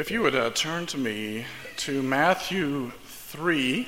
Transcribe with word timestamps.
If 0.00 0.10
you 0.10 0.22
would 0.22 0.34
uh, 0.34 0.48
turn 0.48 0.86
to 0.86 0.96
me 0.96 1.44
to 1.76 2.02
Matthew 2.02 2.90
3, 3.04 3.86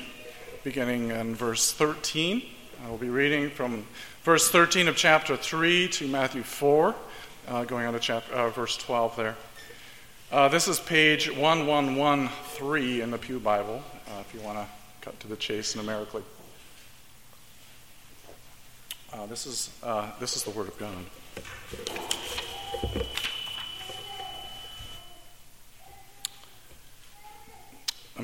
beginning 0.63 1.09
in 1.09 1.33
verse 1.33 1.73
13. 1.73 2.43
I 2.85 2.89
will 2.91 2.99
be 2.99 3.09
reading 3.09 3.49
from 3.49 3.87
verse 4.21 4.47
13 4.51 4.87
of 4.87 4.95
chapter 4.95 5.35
3 5.35 5.87
to 5.87 6.07
Matthew 6.07 6.43
4, 6.43 6.93
uh, 7.47 7.63
going 7.63 7.87
on 7.87 7.93
to 7.93 7.99
chapter, 7.99 8.31
uh, 8.31 8.51
verse 8.51 8.77
12 8.77 9.15
there. 9.15 9.35
Uh, 10.31 10.49
this 10.49 10.67
is 10.67 10.79
page 10.79 11.31
1113 11.31 13.01
in 13.01 13.09
the 13.09 13.17
Pew 13.17 13.39
Bible, 13.39 13.81
uh, 14.09 14.19
if 14.19 14.35
you 14.35 14.41
want 14.41 14.59
to 14.59 14.67
cut 15.01 15.19
to 15.21 15.27
the 15.27 15.35
chase 15.35 15.75
numerically. 15.75 16.21
Uh, 19.11 19.25
this, 19.25 19.47
is, 19.47 19.71
this 20.19 20.35
is 20.35 20.43
the 20.43 20.51
Word 20.51 20.67
of 20.67 20.77
God. 20.77 22.22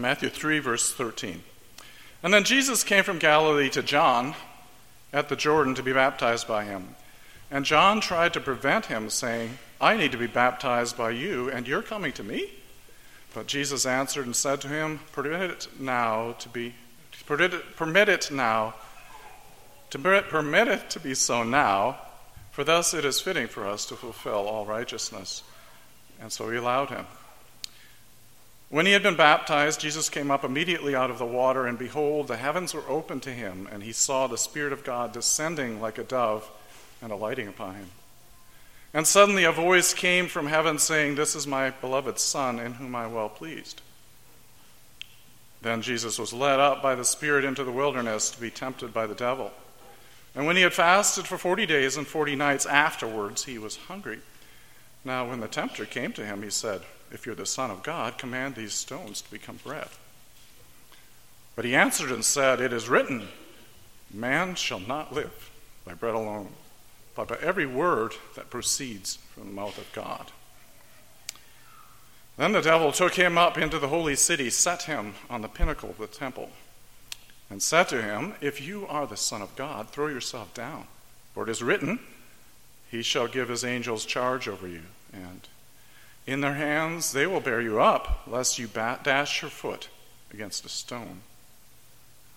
Matthew 0.02 0.30
3, 0.30 0.59
verse 0.59 0.94
13. 0.94 1.44
And 2.23 2.34
then 2.34 2.44
Jesus 2.44 2.84
came 2.84 3.03
from 3.03 3.20
Galilee 3.20 3.70
to 3.70 3.84
John 3.84 4.35
at 5.13 5.30
the 5.30 5.35
Jordan 5.35 5.75
to 5.75 5.84
be 5.84 5.94
baptized 5.94 6.48
by 6.48 6.66
him. 6.66 6.95
And 7.52 7.66
John 7.66 7.99
tried 7.99 8.34
to 8.34 8.39
prevent 8.39 8.88
him, 8.88 9.09
saying, 9.09 9.58
I 9.81 9.98
need 9.98 10.12
to 10.12 10.17
be 10.17 10.27
baptized 10.27 10.98
by 10.98 11.12
you, 11.12 11.49
and 11.49 11.67
you're 11.67 11.81
coming 11.81 12.12
to 12.13 12.23
me? 12.23 12.49
But 13.34 13.48
Jesus 13.48 13.85
answered 13.85 14.25
and 14.25 14.35
said 14.35 14.62
to 14.62 14.67
him, 14.67 14.99
Permit 15.12 15.49
it 15.52 15.67
now 15.80 16.34
to 16.39 16.50
be, 16.50 16.75
permit 17.25 18.09
it, 18.09 18.31
now, 18.31 18.75
to 19.89 20.00
permit 20.00 20.67
it 20.67 20.89
to 20.91 21.00
be 21.00 21.16
so 21.16 21.44
now, 21.44 21.97
for 22.52 22.63
thus 22.63 22.94
it 22.94 23.05
is 23.05 23.22
fitting 23.22 23.47
for 23.47 23.67
us 23.67 23.86
to 23.88 23.95
fulfill 23.95 24.47
all 24.47 24.66
righteousness. 24.66 25.44
And 26.20 26.31
so 26.31 26.50
he 26.50 26.58
allowed 26.58 26.89
him. 26.89 27.05
When 28.69 28.85
he 28.85 28.91
had 28.91 29.02
been 29.02 29.16
baptized, 29.16 29.81
Jesus 29.81 30.09
came 30.09 30.30
up 30.30 30.44
immediately 30.44 30.94
out 30.94 31.09
of 31.09 31.17
the 31.17 31.25
water, 31.25 31.66
and 31.66 31.77
behold, 31.77 32.27
the 32.27 32.38
heavens 32.38 32.73
were 32.73 32.88
opened 32.88 33.23
to 33.23 33.33
him, 33.33 33.67
and 33.71 33.81
he 33.81 33.91
saw 33.91 34.27
the 34.27 34.38
Spirit 34.38 34.73
of 34.73 34.83
God 34.83 35.11
descending 35.11 35.81
like 35.81 35.97
a 35.97 36.03
dove 36.03 36.49
and 37.02 37.11
alighting 37.11 37.47
upon 37.47 37.75
him. 37.75 37.88
And 38.94 39.07
suddenly 39.07 39.44
a 39.44 39.52
voice 39.52 39.94
came 39.94 40.27
from 40.27 40.47
heaven 40.47 40.77
saying, 40.77 41.16
This 41.16 41.35
is 41.35 41.47
my 41.47 41.71
beloved 41.71 42.19
Son, 42.19 42.59
in 42.59 42.73
whom 42.73 42.95
I 42.95 43.05
am 43.05 43.13
well 43.13 43.29
pleased. 43.29 43.81
Then 45.61 45.81
Jesus 45.81 46.19
was 46.19 46.31
led 46.31 46.59
up 46.59 46.81
by 46.81 46.94
the 46.94 47.03
Spirit 47.03 47.45
into 47.45 47.63
the 47.63 47.72
wilderness 47.72 48.29
to 48.31 48.41
be 48.41 48.51
tempted 48.51 48.94
by 48.94 49.07
the 49.07 49.16
devil. 49.16 49.51
And 50.35 50.45
when 50.45 50.55
he 50.55 50.61
had 50.61 50.73
fasted 50.73 51.25
for 51.25 51.39
forty 51.39 51.66
days 51.66 51.97
and 51.97 52.05
forty 52.05 52.35
nights 52.35 52.67
afterwards, 52.67 53.45
he 53.45 53.57
was 53.57 53.75
hungry. 53.75 54.19
Now, 55.03 55.27
when 55.27 55.39
the 55.39 55.47
tempter 55.47 55.85
came 55.85 56.13
to 56.13 56.25
him, 56.25 56.44
he 56.44 56.49
said, 56.51 56.81
if 57.11 57.25
you're 57.25 57.35
the 57.35 57.45
Son 57.45 57.71
of 57.71 57.83
God, 57.83 58.17
command 58.17 58.55
these 58.55 58.73
stones 58.73 59.21
to 59.21 59.31
become 59.31 59.59
bread. 59.63 59.88
But 61.55 61.66
he 61.66 61.75
answered 61.75 62.11
and 62.11 62.23
said, 62.23 62.61
It 62.61 62.71
is 62.71 62.89
written, 62.89 63.27
Man 64.13 64.55
shall 64.55 64.79
not 64.79 65.13
live 65.13 65.49
by 65.85 65.93
bread 65.93 66.16
alone, 66.16 66.49
but 67.16 67.27
by 67.27 67.38
every 67.41 67.66
word 67.66 68.13
that 68.35 68.49
proceeds 68.49 69.17
from 69.33 69.47
the 69.47 69.53
mouth 69.53 69.77
of 69.77 69.91
God. 69.93 70.31
Then 72.38 72.53
the 72.53 72.61
devil 72.61 72.93
took 72.93 73.16
him 73.16 73.38
up 73.38 73.57
into 73.57 73.79
the 73.79 73.89
holy 73.89 74.16
city, 74.16 74.49
set 74.49 74.83
him 74.83 75.16
on 75.29 75.41
the 75.41 75.49
pinnacle 75.49 75.89
of 75.89 75.97
the 75.97 76.07
temple, 76.07 76.49
and 77.49 77.61
said 77.61 77.89
to 77.89 78.01
him, 78.01 78.35
If 78.39 78.61
you 78.61 78.88
are 78.88 79.05
the 79.05 79.17
Son 79.17 79.41
of 79.41 79.55
God, 79.57 79.89
throw 79.89 80.07
yourself 80.07 80.53
down, 80.53 80.85
for 81.33 81.44
it 81.44 81.49
is 81.49 81.61
written, 81.61 81.99
He 82.89 83.01
shall 83.01 83.27
give 83.27 83.49
his 83.49 83.66
angels 83.66 84.05
charge 84.05 84.47
over 84.47 84.67
you, 84.67 84.83
and 85.11 85.41
in 86.30 86.41
their 86.41 86.53
hands 86.53 87.11
they 87.11 87.25
will 87.25 87.39
bear 87.39 87.59
you 87.59 87.81
up, 87.81 88.27
lest 88.27 88.59
you 88.59 88.67
dash 88.67 89.41
your 89.41 89.49
foot 89.49 89.89
against 90.31 90.66
a 90.66 90.69
stone. 90.69 91.22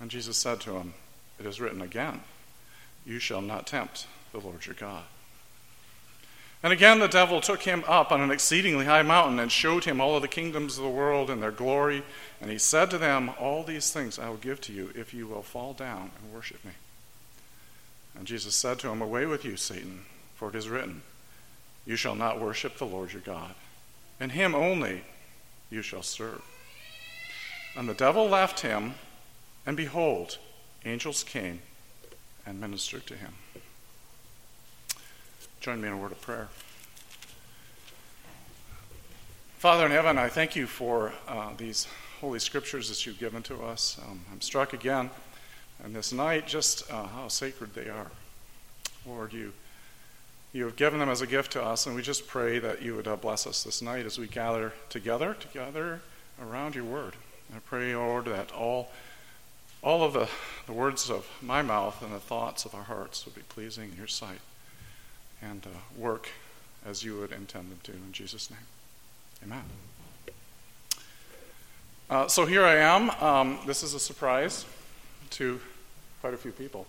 And 0.00 0.10
Jesus 0.10 0.36
said 0.36 0.60
to 0.60 0.76
him, 0.76 0.94
It 1.38 1.46
is 1.46 1.60
written 1.60 1.82
again, 1.82 2.20
You 3.04 3.18
shall 3.18 3.42
not 3.42 3.66
tempt 3.66 4.06
the 4.32 4.38
Lord 4.38 4.64
your 4.64 4.74
God. 4.74 5.04
And 6.62 6.72
again 6.72 7.00
the 7.00 7.08
devil 7.08 7.40
took 7.40 7.62
him 7.62 7.84
up 7.88 8.12
on 8.12 8.20
an 8.20 8.30
exceedingly 8.30 8.84
high 8.84 9.02
mountain 9.02 9.38
and 9.38 9.50
showed 9.50 9.84
him 9.84 10.00
all 10.00 10.16
of 10.16 10.22
the 10.22 10.28
kingdoms 10.28 10.78
of 10.78 10.84
the 10.84 10.90
world 10.90 11.28
and 11.28 11.42
their 11.42 11.50
glory. 11.50 12.02
And 12.40 12.50
he 12.50 12.58
said 12.58 12.88
to 12.90 12.98
them, 12.98 13.32
All 13.38 13.62
these 13.62 13.92
things 13.92 14.18
I 14.18 14.28
will 14.28 14.36
give 14.36 14.60
to 14.62 14.72
you 14.72 14.90
if 14.94 15.12
you 15.12 15.26
will 15.26 15.42
fall 15.42 15.72
down 15.74 16.12
and 16.18 16.32
worship 16.32 16.64
me. 16.64 16.72
And 18.16 18.26
Jesus 18.26 18.54
said 18.54 18.78
to 18.80 18.88
him, 18.88 19.02
Away 19.02 19.26
with 19.26 19.44
you, 19.44 19.56
Satan, 19.56 20.04
for 20.36 20.48
it 20.48 20.54
is 20.54 20.68
written, 20.68 21.02
You 21.84 21.96
shall 21.96 22.14
not 22.14 22.40
worship 22.40 22.78
the 22.78 22.86
Lord 22.86 23.12
your 23.12 23.22
God 23.22 23.54
and 24.20 24.32
him 24.32 24.54
only 24.54 25.02
you 25.70 25.82
shall 25.82 26.02
serve. 26.02 26.42
And 27.76 27.88
the 27.88 27.94
devil 27.94 28.28
left 28.28 28.60
him, 28.60 28.94
and 29.66 29.76
behold, 29.76 30.38
angels 30.84 31.22
came 31.22 31.60
and 32.44 32.60
ministered 32.60 33.06
to 33.06 33.14
him. 33.14 33.32
Join 35.60 35.80
me 35.80 35.88
in 35.88 35.94
a 35.94 35.96
word 35.96 36.12
of 36.12 36.20
prayer. 36.20 36.48
Father 39.58 39.86
in 39.86 39.92
heaven, 39.92 40.18
I 40.18 40.28
thank 40.28 40.56
you 40.56 40.66
for 40.66 41.12
uh, 41.28 41.50
these 41.56 41.86
holy 42.20 42.40
scriptures 42.40 42.88
that 42.88 43.06
you've 43.06 43.20
given 43.20 43.42
to 43.44 43.62
us. 43.62 43.98
Um, 44.04 44.20
I'm 44.32 44.40
struck 44.40 44.72
again 44.72 45.08
and 45.82 45.94
this 45.94 46.12
night 46.12 46.46
just 46.46 46.90
uh, 46.90 47.06
how 47.06 47.28
sacred 47.28 47.74
they 47.74 47.88
are. 47.88 48.10
Lord, 49.06 49.32
you 49.32 49.52
you 50.52 50.64
have 50.64 50.76
given 50.76 51.00
them 51.00 51.08
as 51.08 51.22
a 51.22 51.26
gift 51.26 51.52
to 51.52 51.62
us, 51.62 51.86
and 51.86 51.96
we 51.96 52.02
just 52.02 52.26
pray 52.26 52.58
that 52.58 52.82
you 52.82 52.94
would 52.94 53.08
uh, 53.08 53.16
bless 53.16 53.46
us 53.46 53.62
this 53.62 53.80
night 53.80 54.04
as 54.04 54.18
we 54.18 54.26
gather 54.26 54.72
together, 54.90 55.34
together 55.34 56.00
around 56.40 56.74
your 56.74 56.84
word. 56.84 57.14
I 57.54 57.58
pray, 57.60 57.94
Lord, 57.96 58.26
that 58.26 58.52
all, 58.52 58.90
all 59.82 60.02
of 60.04 60.12
the, 60.12 60.28
the 60.66 60.72
words 60.72 61.10
of 61.10 61.26
my 61.40 61.62
mouth 61.62 62.02
and 62.02 62.12
the 62.12 62.20
thoughts 62.20 62.64
of 62.64 62.74
our 62.74 62.82
hearts 62.82 63.24
would 63.24 63.34
be 63.34 63.42
pleasing 63.48 63.92
in 63.92 63.96
your 63.96 64.06
sight 64.06 64.40
and 65.40 65.66
uh, 65.66 65.78
work 65.96 66.28
as 66.86 67.02
you 67.02 67.18
would 67.18 67.32
intend 67.32 67.70
them 67.70 67.80
to. 67.84 67.92
In 67.92 68.12
Jesus' 68.12 68.50
name, 68.50 68.58
amen. 69.44 69.64
Uh, 72.10 72.28
so 72.28 72.44
here 72.44 72.64
I 72.64 72.76
am. 72.76 73.10
Um, 73.22 73.58
this 73.66 73.82
is 73.82 73.94
a 73.94 74.00
surprise 74.00 74.66
to 75.30 75.60
quite 76.20 76.34
a 76.34 76.36
few 76.36 76.52
people 76.52 76.86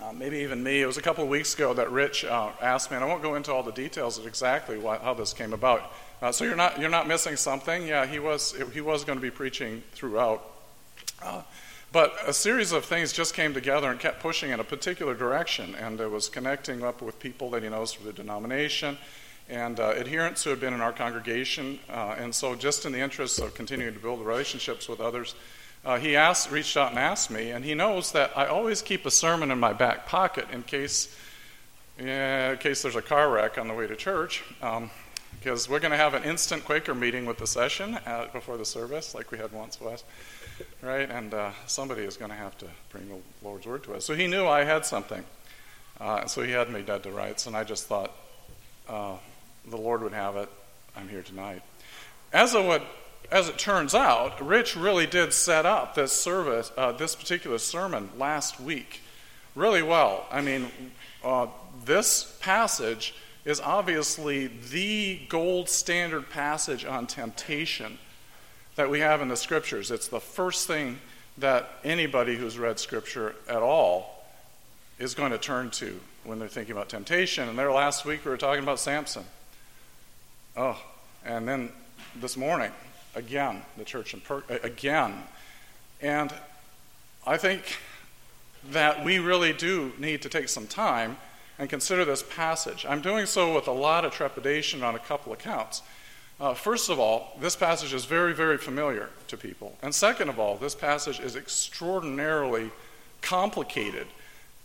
uh, 0.00 0.12
maybe 0.12 0.38
even 0.38 0.62
me. 0.62 0.80
It 0.80 0.86
was 0.86 0.96
a 0.96 1.02
couple 1.02 1.24
of 1.24 1.30
weeks 1.30 1.54
ago 1.54 1.74
that 1.74 1.90
Rich 1.90 2.24
uh, 2.24 2.50
asked 2.60 2.90
me, 2.90 2.96
and 2.96 3.04
I 3.04 3.08
won't 3.08 3.22
go 3.22 3.34
into 3.34 3.52
all 3.52 3.62
the 3.62 3.72
details 3.72 4.18
of 4.18 4.26
exactly 4.26 4.78
what, 4.78 5.02
how 5.02 5.14
this 5.14 5.32
came 5.32 5.52
about. 5.52 5.92
Uh, 6.20 6.30
so 6.30 6.44
you're 6.44 6.56
not 6.56 6.78
you're 6.80 6.88
not 6.88 7.08
missing 7.08 7.36
something. 7.36 7.86
Yeah, 7.86 8.06
he 8.06 8.18
was 8.18 8.54
he 8.72 8.80
was 8.80 9.04
going 9.04 9.18
to 9.18 9.22
be 9.22 9.30
preaching 9.30 9.82
throughout, 9.92 10.42
uh, 11.22 11.42
but 11.90 12.14
a 12.26 12.32
series 12.32 12.72
of 12.72 12.84
things 12.84 13.12
just 13.12 13.34
came 13.34 13.52
together 13.52 13.90
and 13.90 13.98
kept 13.98 14.20
pushing 14.20 14.50
in 14.50 14.60
a 14.60 14.64
particular 14.64 15.14
direction, 15.14 15.74
and 15.74 16.00
it 16.00 16.10
was 16.10 16.28
connecting 16.28 16.84
up 16.84 17.02
with 17.02 17.18
people 17.18 17.50
that 17.50 17.62
he 17.62 17.68
knows 17.68 17.92
through 17.92 18.06
the 18.06 18.12
denomination. 18.12 18.96
And 19.48 19.80
uh, 19.80 19.90
adherents 19.90 20.44
who 20.44 20.50
had 20.50 20.60
been 20.60 20.72
in 20.72 20.80
our 20.80 20.92
congregation, 20.92 21.80
uh, 21.90 22.14
and 22.16 22.32
so 22.32 22.54
just 22.54 22.86
in 22.86 22.92
the 22.92 23.00
interest 23.00 23.40
of 23.40 23.54
continuing 23.54 23.92
to 23.92 24.00
build 24.00 24.24
relationships 24.24 24.88
with 24.88 25.00
others, 25.00 25.34
uh, 25.84 25.98
he 25.98 26.16
asked, 26.16 26.50
reached 26.50 26.76
out 26.76 26.90
and 26.90 26.98
asked 26.98 27.30
me, 27.30 27.50
and 27.50 27.64
he 27.64 27.74
knows 27.74 28.12
that 28.12 28.36
I 28.36 28.46
always 28.46 28.82
keep 28.82 29.04
a 29.06 29.10
sermon 29.10 29.50
in 29.50 29.58
my 29.58 29.72
back 29.72 30.06
pocket 30.06 30.46
in 30.52 30.62
case, 30.62 31.14
in 31.98 32.56
case 32.58 32.82
there's 32.82 32.96
a 32.96 33.02
car 33.02 33.30
wreck 33.30 33.58
on 33.58 33.68
the 33.68 33.74
way 33.74 33.86
to 33.86 33.96
church. 33.96 34.44
Um, 34.62 34.90
because 35.42 35.68
we're 35.68 35.80
going 35.80 35.90
to 35.90 35.96
have 35.96 36.14
an 36.14 36.22
instant 36.22 36.64
Quaker 36.64 36.94
meeting 36.94 37.26
with 37.26 37.38
the 37.38 37.48
session 37.48 37.98
at, 38.06 38.32
before 38.32 38.56
the 38.56 38.64
service, 38.64 39.12
like 39.12 39.32
we 39.32 39.38
had 39.38 39.50
once 39.50 39.80
was, 39.80 40.04
right? 40.82 41.10
And 41.10 41.34
uh, 41.34 41.50
somebody 41.66 42.02
is 42.02 42.16
going 42.16 42.30
to 42.30 42.36
have 42.36 42.56
to 42.58 42.66
bring 42.90 43.08
the 43.08 43.16
Lord's 43.42 43.66
word 43.66 43.82
to 43.84 43.94
us. 43.94 44.04
So 44.04 44.14
he 44.14 44.28
knew 44.28 44.46
I 44.46 44.62
had 44.62 44.86
something, 44.86 45.24
uh, 46.00 46.26
so 46.26 46.42
he 46.42 46.52
had 46.52 46.70
me 46.70 46.82
dead 46.82 47.02
to 47.02 47.10
rights, 47.10 47.48
and 47.48 47.56
I 47.56 47.64
just 47.64 47.86
thought 47.86 48.12
uh, 48.88 49.16
the 49.68 49.76
Lord 49.76 50.02
would 50.02 50.12
have 50.12 50.36
it. 50.36 50.48
I'm 50.96 51.08
here 51.08 51.22
tonight. 51.22 51.62
As 52.32 52.54
it 52.54 52.64
would 52.64 52.82
as 53.32 53.48
it 53.48 53.56
turns 53.56 53.94
out, 53.94 54.46
Rich 54.46 54.76
really 54.76 55.06
did 55.06 55.32
set 55.32 55.64
up 55.64 55.94
this 55.94 56.12
service, 56.12 56.70
uh, 56.76 56.92
this 56.92 57.16
particular 57.16 57.56
sermon 57.56 58.10
last 58.18 58.60
week, 58.60 59.00
really 59.54 59.82
well. 59.82 60.26
I 60.30 60.42
mean, 60.42 60.70
uh, 61.24 61.46
this 61.82 62.36
passage 62.42 63.14
is 63.46 63.58
obviously 63.58 64.48
the 64.48 65.18
gold 65.30 65.70
standard 65.70 66.28
passage 66.28 66.84
on 66.84 67.06
temptation 67.06 67.98
that 68.76 68.90
we 68.90 69.00
have 69.00 69.22
in 69.22 69.28
the 69.28 69.36
scriptures. 69.36 69.90
It's 69.90 70.08
the 70.08 70.20
first 70.20 70.66
thing 70.66 70.98
that 71.38 71.70
anybody 71.84 72.36
who's 72.36 72.58
read 72.58 72.78
scripture 72.78 73.34
at 73.48 73.62
all 73.62 74.26
is 74.98 75.14
going 75.14 75.32
to 75.32 75.38
turn 75.38 75.70
to 75.70 75.98
when 76.24 76.38
they're 76.38 76.48
thinking 76.48 76.72
about 76.72 76.90
temptation. 76.90 77.48
And 77.48 77.58
there 77.58 77.72
last 77.72 78.04
week 78.04 78.26
we 78.26 78.30
were 78.30 78.36
talking 78.36 78.62
about 78.62 78.78
Samson. 78.78 79.24
Oh, 80.54 80.78
and 81.24 81.48
then 81.48 81.70
this 82.20 82.36
morning 82.36 82.70
again, 83.14 83.62
the 83.76 83.84
church 83.84 84.14
in 84.14 84.20
per- 84.20 84.44
again. 84.62 85.22
And 86.00 86.32
I 87.26 87.36
think 87.36 87.78
that 88.70 89.04
we 89.04 89.18
really 89.18 89.52
do 89.52 89.92
need 89.98 90.22
to 90.22 90.28
take 90.28 90.48
some 90.48 90.66
time 90.66 91.16
and 91.58 91.68
consider 91.68 92.04
this 92.04 92.22
passage. 92.22 92.84
I'm 92.88 93.00
doing 93.00 93.26
so 93.26 93.54
with 93.54 93.68
a 93.68 93.72
lot 93.72 94.04
of 94.04 94.12
trepidation 94.12 94.82
on 94.82 94.94
a 94.94 94.98
couple 94.98 95.32
of 95.32 95.38
counts. 95.38 95.82
Uh, 96.40 96.54
first 96.54 96.90
of 96.90 96.98
all, 96.98 97.36
this 97.40 97.54
passage 97.54 97.94
is 97.94 98.04
very, 98.04 98.34
very 98.34 98.58
familiar 98.58 99.10
to 99.28 99.36
people. 99.36 99.76
And 99.82 99.94
second 99.94 100.28
of 100.28 100.40
all, 100.40 100.56
this 100.56 100.74
passage 100.74 101.20
is 101.20 101.36
extraordinarily 101.36 102.70
complicated. 103.20 104.08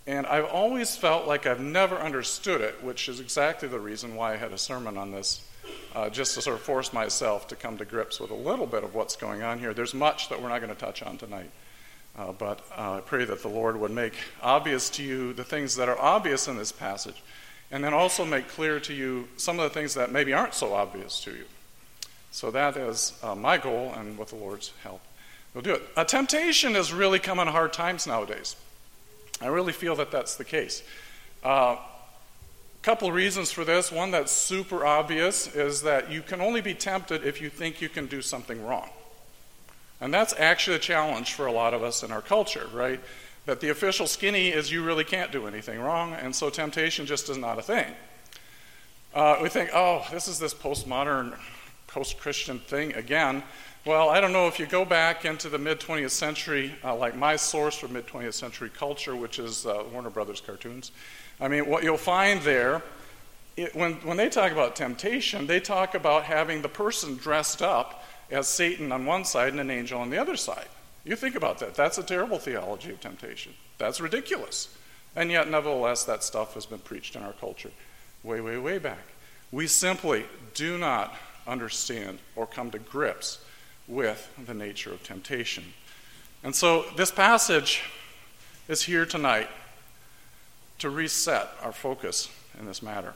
And 0.08 0.26
I've 0.26 0.46
always 0.46 0.96
felt 0.96 1.28
like 1.28 1.46
I've 1.46 1.60
never 1.60 1.96
understood 1.98 2.62
it, 2.62 2.82
which 2.82 3.10
is 3.10 3.20
exactly 3.20 3.68
the 3.68 3.80
reason 3.80 4.16
why 4.16 4.34
I 4.34 4.38
had 4.38 4.54
a 4.54 4.58
sermon 4.58 4.98
on 4.98 5.12
this, 5.12 5.47
uh, 5.96 6.10
just 6.10 6.36
to 6.36 6.42
sort 6.42 6.56
of 6.56 6.62
force 6.62 6.94
myself 6.94 7.48
to 7.48 7.56
come 7.56 7.78
to 7.78 7.86
grips 7.86 8.20
with 8.20 8.32
a 8.32 8.36
little 8.36 8.68
bit 8.68 8.84
of 8.84 8.94
what's 8.96 9.16
going 9.16 9.44
on 9.44 9.60
here. 9.60 9.74
There's 9.74 9.94
much 9.94 10.30
that 10.30 10.42
we're 10.42 10.50
not 10.50 10.62
going 10.62 10.74
to 10.74 10.80
touch 10.80 11.02
on 11.04 11.18
tonight. 11.18 11.52
Uh, 12.18 12.32
but 12.32 12.62
uh, 12.76 12.96
I 12.96 13.02
pray 13.02 13.26
that 13.26 13.44
the 13.44 13.48
Lord 13.48 13.80
would 13.80 13.92
make 13.92 14.14
obvious 14.42 14.90
to 14.92 15.04
you 15.04 15.34
the 15.34 15.44
things 15.44 15.76
that 15.76 15.88
are 15.88 16.00
obvious 16.00 16.48
in 16.48 16.58
this 16.58 16.72
passage, 16.72 17.22
and 17.70 17.84
then 17.84 17.94
also 17.94 18.26
make 18.26 18.48
clear 18.48 18.80
to 18.80 18.94
you 18.94 19.28
some 19.38 19.60
of 19.60 19.64
the 19.64 19.70
things 19.70 19.94
that 19.94 20.12
maybe 20.12 20.34
aren't 20.34 20.56
so 20.56 20.74
obvious 20.74 21.20
to 21.26 21.32
you. 21.32 21.46
So 22.32 22.50
that 22.52 22.76
is 22.76 23.14
uh, 23.22 23.36
my 23.36 23.58
goal, 23.58 23.94
and 23.96 24.18
with 24.18 24.30
the 24.30 24.36
Lord's 24.36 24.74
help, 24.84 25.02
we'll 25.54 25.62
do 25.62 25.74
it. 25.74 25.84
A 25.96 26.06
temptation 26.06 26.74
has 26.74 26.92
really 26.92 27.20
come 27.20 27.40
in 27.40 27.48
hard 27.48 27.72
times 27.72 28.08
nowadays. 28.08 28.56
I 29.40 29.48
really 29.48 29.74
feel 29.74 29.96
that 29.98 30.10
that's 30.10 30.36
the 30.38 30.44
case. 30.44 30.82
Uh, 31.44 31.78
couple 32.82 33.12
reasons 33.12 33.52
for 33.52 33.66
this. 33.66 33.92
One 33.92 34.12
that's 34.12 34.32
super 34.32 34.86
obvious 34.86 35.54
is 35.54 35.82
that 35.82 36.12
you 36.12 36.22
can 36.22 36.42
only 36.42 36.62
be 36.62 36.74
tempted 36.74 37.26
if 37.26 37.42
you 37.42 37.50
think 37.50 37.82
you 37.82 37.90
can 37.90 38.08
do 38.08 38.22
something 38.22 38.66
wrong. 38.66 38.90
And 40.00 40.14
that's 40.14 40.34
actually 40.38 40.78
a 40.78 40.80
challenge 40.80 41.34
for 41.34 41.48
a 41.48 41.52
lot 41.52 41.74
of 41.74 41.84
us 41.84 42.04
in 42.04 42.12
our 42.12 42.22
culture, 42.22 42.68
right? 42.74 43.00
That 43.46 43.62
the 43.62 43.70
official 43.70 44.08
skinny 44.08 44.50
is 44.50 44.72
you 44.72 44.84
really 44.84 45.04
can't 45.04 45.32
do 45.32 45.48
anything 45.48 45.80
wrong, 45.80 46.14
and 46.14 46.36
so 46.36 46.50
temptation 46.50 47.06
just 47.06 47.30
is 47.30 47.38
not 47.38 47.58
a 47.58 47.62
thing. 47.62 47.88
Uh, 49.14 49.38
we 49.42 49.50
think, 49.50 49.72
oh, 49.74 50.06
this 50.12 50.28
is 50.28 50.38
this 50.38 50.54
postmodern, 50.54 51.36
post 51.88 52.20
Christian 52.20 52.60
thing 52.60 52.94
again. 52.94 53.42
Well, 53.86 54.10
I 54.10 54.20
don't 54.20 54.34
know 54.34 54.48
if 54.48 54.60
you 54.60 54.66
go 54.66 54.84
back 54.86 55.24
into 55.24 55.50
the 55.50 55.58
mid 55.58 55.80
20th 55.80 56.12
century, 56.12 56.76
uh, 56.84 56.94
like 56.96 57.16
my 57.16 57.36
source 57.38 57.78
for 57.78 57.88
mid 57.88 58.06
20th 58.06 58.34
century 58.34 58.70
culture, 58.70 59.16
which 59.16 59.40
is 59.40 59.66
uh, 59.66 59.84
Warner 59.92 60.10
Brothers 60.10 60.42
cartoons. 60.42 60.92
I 61.40 61.48
mean, 61.48 61.68
what 61.68 61.84
you'll 61.84 61.98
find 61.98 62.42
there, 62.42 62.82
it, 63.56 63.76
when, 63.76 63.94
when 63.96 64.18
they 64.18 64.30
talk 64.30 64.52
about 64.52 64.76
temptation, 64.76 65.48
they 65.48 65.60
talk 65.60 65.94
about 65.94 66.24
having 66.24 66.62
the 66.62 66.70
person 66.70 67.16
dressed 67.16 67.62
up 67.62 68.04
as 68.32 68.48
Satan 68.48 68.92
on 68.92 69.06
one 69.06 69.24
side 69.24 69.50
and 69.50 69.60
an 69.60 69.70
angel 69.70 70.00
on 70.00 70.10
the 70.10 70.18
other 70.18 70.36
side. 70.36 70.68
You 71.04 71.16
think 71.16 71.36
about 71.36 71.60
that. 71.60 71.76
That's 71.76 71.98
a 71.98 72.04
terrible 72.04 72.40
theology 72.40 72.92
of 72.92 73.00
temptation. 73.00 73.54
That's 73.78 74.02
ridiculous. 74.02 74.76
And 75.16 75.32
yet, 75.32 75.50
nevertheless, 75.50 76.04
that 76.04 76.24
stuff 76.24 76.54
has 76.56 76.66
been 76.66 76.80
preached 76.80 77.16
in 77.16 77.24
our 77.24 77.34
culture 77.34 77.72
way, 78.24 78.42
way, 78.42 78.58
way 78.58 78.78
back. 78.78 79.06
We 79.52 79.68
simply 79.68 80.26
do 80.54 80.78
not 80.78 81.16
understand 81.48 82.20
or 82.36 82.46
come 82.46 82.72
to 82.72 82.80
grips 82.80 83.40
with 83.88 84.30
the 84.46 84.54
nature 84.54 84.92
of 84.92 85.02
temptation. 85.04 85.64
And 86.44 86.54
so, 86.54 86.86
this 86.98 87.10
passage 87.10 87.82
is 88.68 88.84
here 88.84 89.06
tonight 89.06 89.48
to 90.80 90.90
reset 90.90 91.50
our 91.62 91.72
focus 91.72 92.30
in 92.60 92.66
this 92.66 92.82
matter. 92.82 93.14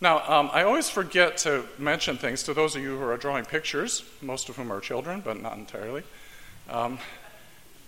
Now, 0.00 0.28
um, 0.28 0.50
I 0.52 0.64
always 0.64 0.90
forget 0.90 1.36
to 1.38 1.64
mention 1.78 2.16
things 2.16 2.42
to 2.44 2.54
those 2.54 2.74
of 2.74 2.82
you 2.82 2.98
who 2.98 3.04
are 3.04 3.16
drawing 3.16 3.44
pictures, 3.44 4.02
most 4.20 4.48
of 4.48 4.56
whom 4.56 4.72
are 4.72 4.80
children, 4.80 5.22
but 5.24 5.40
not 5.40 5.56
entirely. 5.56 6.02
Um, 6.68 6.98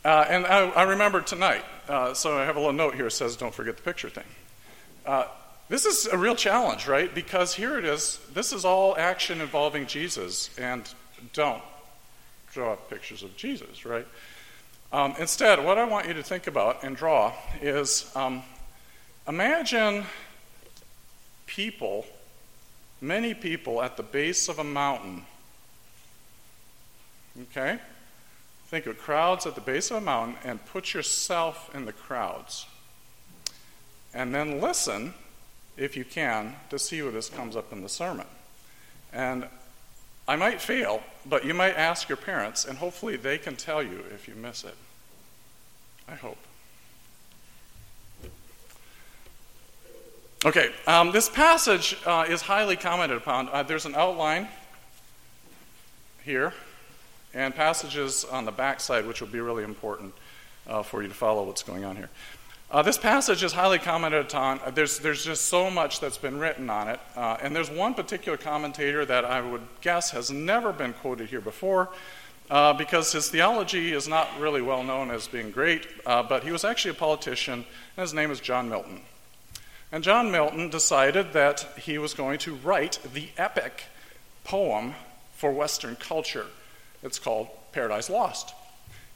uh, 0.04 0.24
and 0.28 0.46
I, 0.46 0.68
I, 0.70 0.82
remember 0.84 1.22
tonight, 1.22 1.64
uh, 1.88 2.14
so 2.14 2.38
I 2.38 2.44
have 2.44 2.56
a 2.56 2.60
little 2.60 2.74
note 2.74 2.94
here 2.94 3.04
that 3.04 3.10
says, 3.10 3.36
don't 3.36 3.54
forget 3.54 3.76
the 3.76 3.82
picture 3.82 4.10
thing. 4.10 4.24
Uh, 5.04 5.24
this 5.68 5.86
is 5.86 6.06
a 6.06 6.16
real 6.16 6.36
challenge, 6.36 6.86
right? 6.86 7.12
Because 7.12 7.54
here 7.54 7.78
it 7.78 7.84
is, 7.84 8.20
this 8.32 8.52
is 8.52 8.64
all 8.64 8.96
action 8.96 9.40
involving 9.40 9.86
Jesus, 9.86 10.50
and 10.58 10.88
don't 11.32 11.62
draw 12.52 12.76
pictures 12.76 13.22
of 13.22 13.36
Jesus, 13.36 13.84
right? 13.84 14.06
Um, 14.92 15.14
instead, 15.18 15.64
what 15.64 15.78
I 15.78 15.84
want 15.84 16.06
you 16.06 16.14
to 16.14 16.22
think 16.22 16.46
about 16.46 16.84
and 16.84 16.94
draw 16.94 17.32
is 17.60 18.12
um, 18.14 18.44
imagine 19.26 20.04
people, 21.46 22.06
many 23.00 23.34
people 23.34 23.82
at 23.82 23.96
the 23.96 24.02
base 24.02 24.48
of 24.48 24.58
a 24.58 24.64
mountain. 24.64 25.24
Okay? 27.42 27.78
Think 28.66 28.86
of 28.86 28.98
crowds 28.98 29.46
at 29.46 29.54
the 29.54 29.60
base 29.60 29.90
of 29.90 29.98
a 29.98 30.00
mountain 30.00 30.36
and 30.44 30.64
put 30.66 30.94
yourself 30.94 31.74
in 31.74 31.84
the 31.84 31.92
crowds. 31.92 32.66
And 34.12 34.34
then 34.34 34.60
listen, 34.60 35.14
if 35.76 35.96
you 35.96 36.04
can, 36.04 36.56
to 36.70 36.78
see 36.78 37.02
where 37.02 37.10
this 37.10 37.28
comes 37.28 37.56
up 37.56 37.72
in 37.72 37.82
the 37.82 37.88
sermon. 37.88 38.26
And 39.12 39.46
I 40.26 40.36
might 40.36 40.60
fail, 40.60 41.02
but 41.26 41.44
you 41.44 41.52
might 41.52 41.76
ask 41.76 42.08
your 42.08 42.16
parents, 42.16 42.64
and 42.64 42.78
hopefully 42.78 43.16
they 43.16 43.38
can 43.38 43.56
tell 43.56 43.82
you 43.82 44.04
if 44.14 44.26
you 44.26 44.34
miss 44.34 44.64
it. 44.64 44.76
I 46.08 46.14
hope. 46.14 46.38
Okay, 50.46 50.72
um, 50.86 51.10
this 51.10 51.30
passage 51.30 51.96
uh, 52.04 52.26
is 52.28 52.42
highly 52.42 52.76
commented 52.76 53.16
upon. 53.16 53.48
Uh, 53.48 53.62
there's 53.62 53.86
an 53.86 53.94
outline 53.94 54.46
here 56.22 56.52
and 57.32 57.54
passages 57.54 58.26
on 58.26 58.44
the 58.44 58.52
backside, 58.52 59.06
which 59.06 59.22
will 59.22 59.28
be 59.28 59.40
really 59.40 59.64
important 59.64 60.12
uh, 60.66 60.82
for 60.82 61.00
you 61.00 61.08
to 61.08 61.14
follow 61.14 61.44
what's 61.44 61.62
going 61.62 61.86
on 61.86 61.96
here. 61.96 62.10
Uh, 62.70 62.82
this 62.82 62.98
passage 62.98 63.42
is 63.42 63.54
highly 63.54 63.78
commented 63.78 64.26
upon. 64.26 64.60
Uh, 64.60 64.70
there's, 64.70 64.98
there's 64.98 65.24
just 65.24 65.46
so 65.46 65.70
much 65.70 65.98
that's 65.98 66.18
been 66.18 66.38
written 66.38 66.68
on 66.68 66.88
it. 66.88 67.00
Uh, 67.16 67.38
and 67.40 67.56
there's 67.56 67.70
one 67.70 67.94
particular 67.94 68.36
commentator 68.36 69.06
that 69.06 69.24
I 69.24 69.40
would 69.40 69.62
guess 69.80 70.10
has 70.10 70.30
never 70.30 70.74
been 70.74 70.92
quoted 70.92 71.30
here 71.30 71.40
before. 71.40 71.88
because 72.76 73.12
his 73.12 73.30
theology 73.30 73.94
is 73.94 74.08
not 74.08 74.28
really 74.38 74.60
well 74.60 74.82
known 74.82 75.10
as 75.10 75.26
being 75.26 75.50
great, 75.50 75.86
but 76.04 76.44
he 76.44 76.52
was 76.52 76.64
actually 76.64 76.90
a 76.90 77.00
politician, 77.00 77.64
and 77.96 78.02
his 78.02 78.12
name 78.12 78.30
is 78.30 78.40
John 78.40 78.68
Milton. 78.68 79.00
And 79.94 80.02
John 80.02 80.32
Milton 80.32 80.70
decided 80.70 81.34
that 81.34 81.68
he 81.78 81.98
was 81.98 82.14
going 82.14 82.38
to 82.40 82.56
write 82.56 82.98
the 83.14 83.28
epic 83.38 83.84
poem 84.42 84.94
for 85.36 85.52
Western 85.52 85.94
culture. 85.94 86.46
It's 87.04 87.20
called 87.20 87.46
Paradise 87.70 88.10
Lost. 88.10 88.56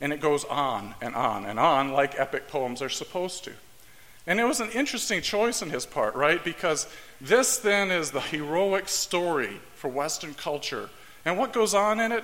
And 0.01 0.13
it 0.13 0.21
goes 0.21 0.45
on 0.45 0.95
and 1.03 1.17
on 1.17 1.47
and 1.47 1.59
on 1.59 1.91
like 1.91 2.17
epic 2.17 2.47
poems 2.47 2.81
are 2.81 2.89
supposed 2.89 3.43
to. 3.43 3.55
And 4.25 4.39
it 4.39 4.45
was 4.45 4.61
an 4.61 4.71
interesting 4.71 5.21
choice 5.21 5.63
on 5.63 5.71
his 5.71 5.85
part, 5.85 6.15
right? 6.15 6.45
Because 6.45 6.87
this 7.21 7.57
then 7.57 7.91
is 7.91 8.13
the 8.13 8.21
heroic 8.21 8.89
story 8.89 9.61
for 9.75 9.89
Western 9.89 10.35
culture. 10.35 10.91
And 11.25 11.37
what 11.37 11.53
goes 11.53 11.75
on 11.75 11.99
in 11.99 12.13
it? 12.13 12.23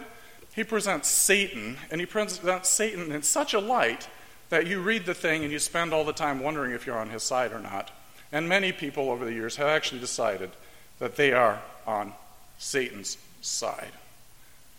He 0.54 0.62
presents 0.62 1.08
Satan, 1.08 1.76
and 1.90 2.00
he 2.00 2.06
presents 2.06 2.68
Satan 2.68 3.11
in 3.11 3.23
such 3.25 3.52
a 3.52 3.58
light 3.58 4.08
that 4.50 4.68
you 4.68 4.80
read 4.80 5.06
the 5.06 5.14
thing 5.14 5.42
and 5.42 5.50
you 5.52 5.58
spend 5.58 5.92
all 5.92 6.04
the 6.04 6.12
time 6.12 6.38
wondering 6.38 6.70
if 6.70 6.87
you're 6.87 7.00
on 7.00 7.11
his 7.11 7.25
side 7.25 7.50
or 7.50 7.58
not. 7.58 7.90
And 8.34 8.48
many 8.48 8.72
people 8.72 9.12
over 9.12 9.24
the 9.24 9.32
years 9.32 9.54
have 9.56 9.68
actually 9.68 10.00
decided 10.00 10.50
that 10.98 11.14
they 11.14 11.32
are 11.32 11.62
on 11.86 12.12
Satan's 12.58 13.16
side. 13.40 13.92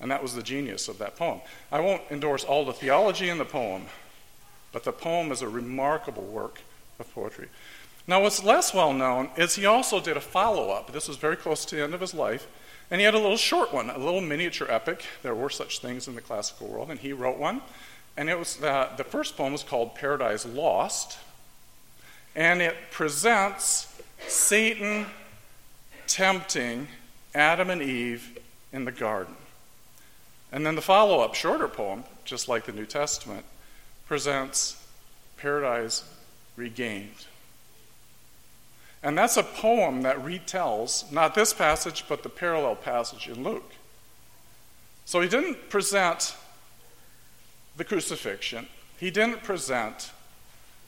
And 0.01 0.11
that 0.11 0.21
was 0.21 0.35
the 0.35 0.43
genius 0.43 0.89
of 0.89 0.97
that 0.97 1.15
poem. 1.15 1.39
I 1.71 1.79
won't 1.79 2.01
endorse 2.11 2.43
all 2.43 2.65
the 2.65 2.73
theology 2.73 3.29
in 3.29 3.37
the 3.37 3.45
poem, 3.45 3.85
but 4.73 4.83
the 4.83 4.91
poem 4.91 5.31
is 5.31 5.41
a 5.41 5.47
remarkable 5.47 6.25
work 6.25 6.59
of 6.99 7.09
poetry. 7.15 7.47
Now, 8.05 8.21
what's 8.21 8.43
less 8.43 8.73
well 8.73 8.91
known 8.91 9.29
is 9.37 9.55
he 9.55 9.65
also 9.65 10.01
did 10.01 10.17
a 10.17 10.21
follow 10.21 10.71
up. 10.71 10.91
This 10.91 11.07
was 11.07 11.15
very 11.15 11.37
close 11.37 11.63
to 11.63 11.77
the 11.77 11.83
end 11.83 11.93
of 11.93 12.01
his 12.01 12.13
life. 12.13 12.47
And 12.91 12.99
he 12.99 13.05
had 13.05 13.13
a 13.13 13.19
little 13.19 13.37
short 13.37 13.73
one, 13.73 13.89
a 13.89 13.97
little 13.97 14.19
miniature 14.19 14.69
epic. 14.69 15.05
There 15.23 15.33
were 15.33 15.49
such 15.49 15.79
things 15.79 16.09
in 16.09 16.15
the 16.15 16.21
classical 16.21 16.67
world, 16.67 16.91
and 16.91 16.99
he 16.99 17.13
wrote 17.13 17.37
one. 17.37 17.61
And 18.17 18.29
it 18.29 18.37
was 18.37 18.61
uh, 18.61 18.91
the 18.97 19.05
first 19.05 19.37
poem 19.37 19.53
was 19.53 19.63
called 19.63 19.95
Paradise 19.95 20.45
Lost 20.45 21.17
and 22.35 22.61
it 22.61 22.75
presents 22.91 24.01
Satan 24.27 25.05
tempting 26.07 26.87
Adam 27.33 27.69
and 27.69 27.81
Eve 27.81 28.37
in 28.71 28.85
the 28.85 28.91
garden. 28.91 29.35
And 30.51 30.65
then 30.65 30.75
the 30.75 30.81
follow 30.81 31.21
up, 31.21 31.35
shorter 31.35 31.67
poem, 31.67 32.03
just 32.23 32.47
like 32.47 32.65
the 32.65 32.71
New 32.71 32.85
Testament, 32.85 33.45
presents 34.07 34.81
paradise 35.37 36.03
regained. 36.55 37.25
And 39.03 39.17
that's 39.17 39.37
a 39.37 39.43
poem 39.43 40.01
that 40.01 40.17
retells 40.17 41.11
not 41.11 41.35
this 41.35 41.53
passage, 41.53 42.05
but 42.07 42.23
the 42.23 42.29
parallel 42.29 42.75
passage 42.75 43.27
in 43.27 43.43
Luke. 43.43 43.71
So 45.05 45.21
he 45.21 45.29
didn't 45.29 45.69
present 45.69 46.35
the 47.77 47.83
crucifixion, 47.83 48.67
he 48.97 49.11
didn't 49.11 49.43
present 49.43 50.11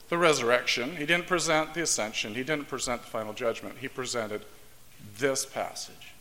the 0.08 0.18
resurrection, 0.18 0.96
he 0.96 1.06
didn't 1.06 1.26
present 1.26 1.74
the 1.74 1.82
ascension, 1.82 2.34
he 2.34 2.42
didn't 2.42 2.66
present 2.66 3.02
the 3.02 3.08
final 3.08 3.32
judgment, 3.32 3.76
he 3.78 3.88
presented 3.88 4.44
this 5.18 5.44
passage. 5.44 6.14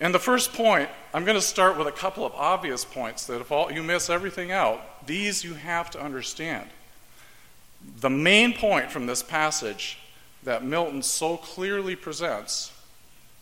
And 0.00 0.14
the 0.14 0.18
first 0.18 0.54
point, 0.54 0.88
I'm 1.12 1.24
going 1.24 1.36
to 1.36 1.42
start 1.42 1.76
with 1.76 1.86
a 1.86 1.92
couple 1.92 2.24
of 2.24 2.32
obvious 2.34 2.84
points 2.84 3.26
that 3.26 3.40
if 3.40 3.52
all, 3.52 3.70
you 3.70 3.82
miss 3.82 4.08
everything 4.08 4.50
out, 4.50 5.06
these 5.06 5.44
you 5.44 5.54
have 5.54 5.90
to 5.90 6.00
understand. 6.00 6.70
The 8.00 8.10
main 8.10 8.54
point 8.54 8.90
from 8.90 9.06
this 9.06 9.22
passage 9.22 9.98
that 10.42 10.64
Milton 10.64 11.02
so 11.02 11.36
clearly 11.36 11.96
presents 11.96 12.72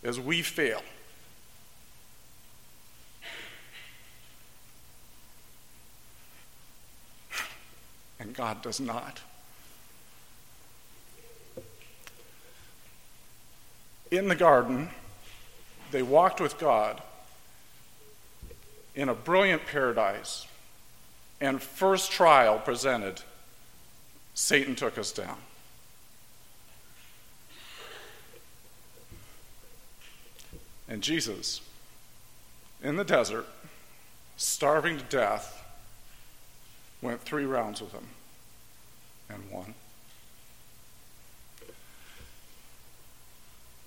is 0.03 0.19
we 0.19 0.41
fail. 0.41 0.81
And 8.19 8.33
God 8.33 8.61
does 8.61 8.81
not. 8.81 9.21
In 14.11 14.27
the 14.27 14.35
garden, 14.35 14.89
they 15.91 16.01
walked 16.01 16.41
with 16.41 16.57
God 16.57 17.01
in 18.95 19.07
a 19.07 19.13
brilliant 19.13 19.65
paradise, 19.65 20.47
and 21.39 21.61
first 21.61 22.11
trial 22.11 22.59
presented, 22.59 23.21
Satan 24.33 24.75
took 24.75 24.97
us 24.97 25.11
down. 25.11 25.37
And 30.87 31.03
Jesus, 31.03 31.61
in 32.83 32.95
the 32.95 33.03
desert, 33.03 33.45
starving 34.37 34.97
to 34.97 35.03
death, 35.03 35.63
went 37.01 37.21
three 37.21 37.45
rounds 37.45 37.79
with 37.79 37.91
him 37.91 38.07
and 39.29 39.51
won. 39.51 39.75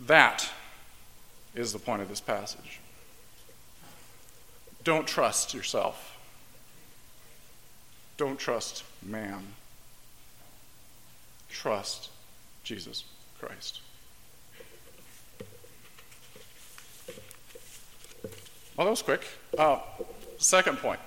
That 0.07 0.51
is 1.55 1.73
the 1.73 1.79
point 1.79 2.03
of 2.03 2.09
this 2.09 2.21
passage. 2.21 2.81
Don't 4.85 5.07
trust 5.07 5.55
yourself. 5.55 6.19
Don't 8.17 8.39
trust 8.39 8.85
man. 9.03 9.43
Trust 11.49 12.11
Jesus 12.65 13.05
Christ. 13.39 13.81
Well, 18.77 18.87
that 18.87 18.91
was 18.91 19.03
quick. 19.03 19.23
Uh, 19.57 19.79
second 20.39 20.79
point. 20.79 21.01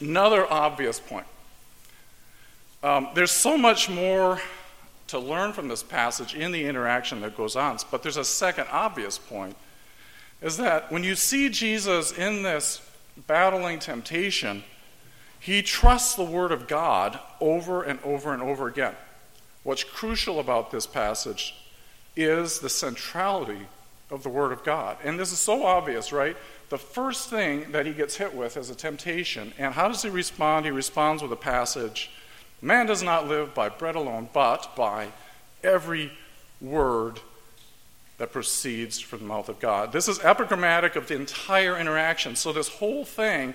Another 0.00 0.50
obvious 0.50 0.98
point. 0.98 1.26
Um, 2.82 3.08
there's 3.14 3.30
so 3.30 3.56
much 3.56 3.88
more 3.88 4.40
to 5.12 5.18
learn 5.18 5.52
from 5.52 5.68
this 5.68 5.82
passage 5.82 6.34
in 6.34 6.52
the 6.52 6.66
interaction 6.66 7.20
that 7.22 7.36
goes 7.36 7.56
on, 7.56 7.78
but 7.90 8.02
there's 8.02 8.16
a 8.16 8.24
second 8.24 8.66
obvious 8.70 9.16
point 9.16 9.56
is 10.42 10.56
that 10.56 10.90
when 10.90 11.04
you 11.04 11.14
see 11.14 11.48
Jesus 11.48 12.12
in 12.12 12.42
this 12.42 12.80
battling 13.26 13.78
temptation, 13.78 14.64
he 15.38 15.62
trusts 15.62 16.16
the 16.16 16.24
Word 16.24 16.50
of 16.50 16.66
God 16.66 17.18
over 17.40 17.82
and 17.82 18.00
over 18.02 18.34
and 18.34 18.42
over 18.42 18.66
again. 18.66 18.94
What's 19.62 19.84
crucial 19.84 20.40
about 20.40 20.70
this 20.70 20.86
passage 20.86 21.54
is 22.16 22.58
the 22.58 22.68
centrality 22.68 23.66
of 24.10 24.24
the 24.24 24.28
Word 24.28 24.50
of 24.50 24.64
God. 24.64 24.96
And 25.04 25.18
this 25.18 25.30
is 25.30 25.38
so 25.38 25.64
obvious, 25.64 26.12
right? 26.12 26.36
the 26.72 26.78
first 26.78 27.28
thing 27.28 27.70
that 27.72 27.84
he 27.84 27.92
gets 27.92 28.16
hit 28.16 28.34
with 28.34 28.56
is 28.56 28.70
a 28.70 28.74
temptation. 28.74 29.52
And 29.58 29.74
how 29.74 29.88
does 29.88 30.00
he 30.00 30.08
respond? 30.08 30.64
He 30.64 30.70
responds 30.70 31.22
with 31.22 31.30
a 31.30 31.36
passage 31.36 32.10
Man 32.62 32.86
does 32.86 33.02
not 33.02 33.26
live 33.26 33.54
by 33.54 33.68
bread 33.68 33.96
alone, 33.96 34.28
but 34.32 34.76
by 34.76 35.08
every 35.64 36.12
word 36.60 37.18
that 38.18 38.30
proceeds 38.30 39.00
from 39.00 39.18
the 39.18 39.24
mouth 39.24 39.48
of 39.48 39.58
God. 39.58 39.92
This 39.92 40.06
is 40.06 40.20
epigrammatic 40.20 40.94
of 40.94 41.08
the 41.08 41.16
entire 41.16 41.76
interaction. 41.76 42.36
So, 42.36 42.52
this 42.52 42.68
whole 42.68 43.04
thing, 43.04 43.54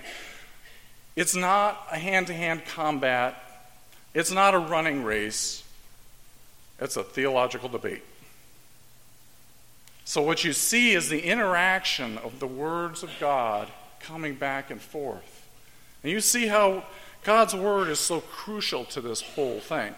it's 1.15 1.35
not 1.35 1.87
a 1.89 1.97
hand 1.97 2.27
to 2.27 2.33
hand 2.33 2.65
combat, 2.65 3.41
it's 4.13 4.31
not 4.31 4.53
a 4.53 4.59
running 4.59 5.05
race, 5.05 5.63
it's 6.81 6.97
a 6.97 7.03
theological 7.03 7.69
debate. 7.69 8.03
So, 10.03 10.21
what 10.21 10.43
you 10.43 10.51
see 10.51 10.91
is 10.91 11.07
the 11.07 11.23
interaction 11.23 12.17
of 12.17 12.41
the 12.41 12.47
words 12.47 13.03
of 13.03 13.11
God 13.21 13.69
coming 14.01 14.35
back 14.35 14.69
and 14.69 14.81
forth. 14.81 15.47
And 16.03 16.11
you 16.11 16.19
see 16.19 16.47
how 16.47 16.83
God's 17.27 17.53
word 17.53 17.89
is 17.89 17.99
so 17.99 18.21
crucial 18.21 18.85
to 18.85 19.01
this 19.01 19.19
whole 19.19 19.59
thing. 19.59 19.93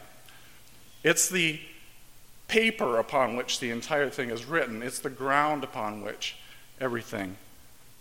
It's 1.03 1.29
the 1.29 1.59
paper 2.47 2.97
upon 2.97 3.35
which 3.35 3.59
the 3.59 3.69
entire 3.69 4.09
thing 4.09 4.31
is 4.31 4.45
written, 4.45 4.81
it's 4.81 4.97
the 4.97 5.11
ground 5.11 5.63
upon 5.63 6.01
which 6.01 6.37
everything 6.81 7.37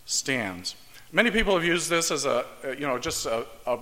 stands. 0.07 0.73
Many 1.11 1.29
people 1.29 1.53
have 1.53 1.63
used 1.63 1.91
this 1.91 2.09
as 2.09 2.25
a, 2.25 2.43
you 2.63 2.87
know, 2.87 2.97
just 2.97 3.27
a, 3.27 3.45
a 3.67 3.77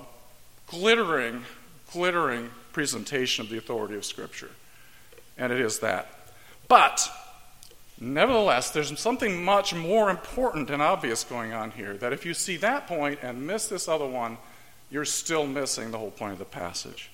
glittering, 0.67 1.45
glittering 1.93 2.49
presentation 2.73 3.45
of 3.45 3.49
the 3.49 3.57
authority 3.57 3.95
of 3.95 4.03
Scripture. 4.03 4.51
And 5.37 5.53
it 5.53 5.61
is 5.61 5.79
that. 5.79 6.09
But 6.67 7.09
Nevertheless, 7.99 8.69
there's 8.69 8.99
something 8.99 9.43
much 9.43 9.73
more 9.73 10.11
important 10.11 10.69
and 10.69 10.83
obvious 10.83 11.23
going 11.23 11.51
on 11.53 11.71
here 11.71 11.97
that 11.97 12.13
if 12.13 12.27
you 12.27 12.35
see 12.35 12.55
that 12.57 12.85
point 12.85 13.17
and 13.23 13.47
miss 13.47 13.67
this 13.67 13.87
other 13.87 14.05
one, 14.05 14.37
you're 14.89 15.05
still 15.05 15.45
missing 15.45 15.91
the 15.91 15.97
whole 15.97 16.11
point 16.11 16.33
of 16.33 16.39
the 16.39 16.45
passage. 16.45 17.09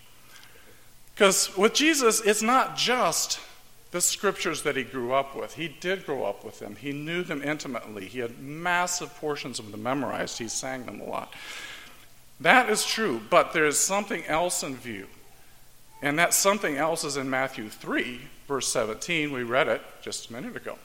Because 1.14 1.56
with 1.56 1.74
Jesus, 1.74 2.22
it's 2.22 2.42
not 2.42 2.76
just 2.76 3.40
the 3.92 4.02
scriptures 4.02 4.64
that 4.64 4.76
he 4.76 4.84
grew 4.84 5.14
up 5.14 5.36
with. 5.36 5.54
He 5.54 5.68
did 5.68 6.06
grow 6.06 6.26
up 6.26 6.44
with 6.44 6.60
them, 6.60 6.76
he 6.76 6.92
knew 6.92 7.24
them 7.24 7.44
intimately, 7.44 8.06
he 8.06 8.20
had 8.20 8.40
massive 8.40 9.14
portions 9.16 9.60
of 9.60 9.72
them 9.72 9.84
memorized, 9.84 10.40
he 10.40 10.48
sang 10.48 10.86
them 10.86 11.00
a 11.00 11.06
lot. 11.06 11.34
That 12.40 12.70
is 12.70 12.84
true, 12.86 13.22
but 13.30 13.54
there 13.54 13.66
is 13.66 13.80
something 13.80 14.26
else 14.26 14.64
in 14.64 14.76
view. 14.76 15.08
And 16.02 16.20
that 16.20 16.34
something 16.34 16.76
else 16.76 17.04
is 17.06 17.16
in 17.16 17.30
Matthew 17.30 17.70
3, 17.70 18.20
verse 18.48 18.68
17. 18.68 19.32
We 19.32 19.44
read 19.44 19.70
it 19.70 19.82
just 20.02 20.30
a 20.30 20.34
minute 20.34 20.58
ago. 20.58 20.78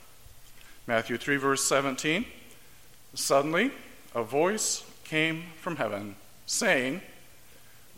Matthew 0.87 1.17
3, 1.17 1.39
verse 1.39 1.65
17. 1.65 2.25
Suddenly, 3.15 3.73
a 4.15 4.23
voice 4.23 4.85
came 5.05 5.45
from 5.61 5.77
heaven 5.77 6.15
saying, 6.49 7.03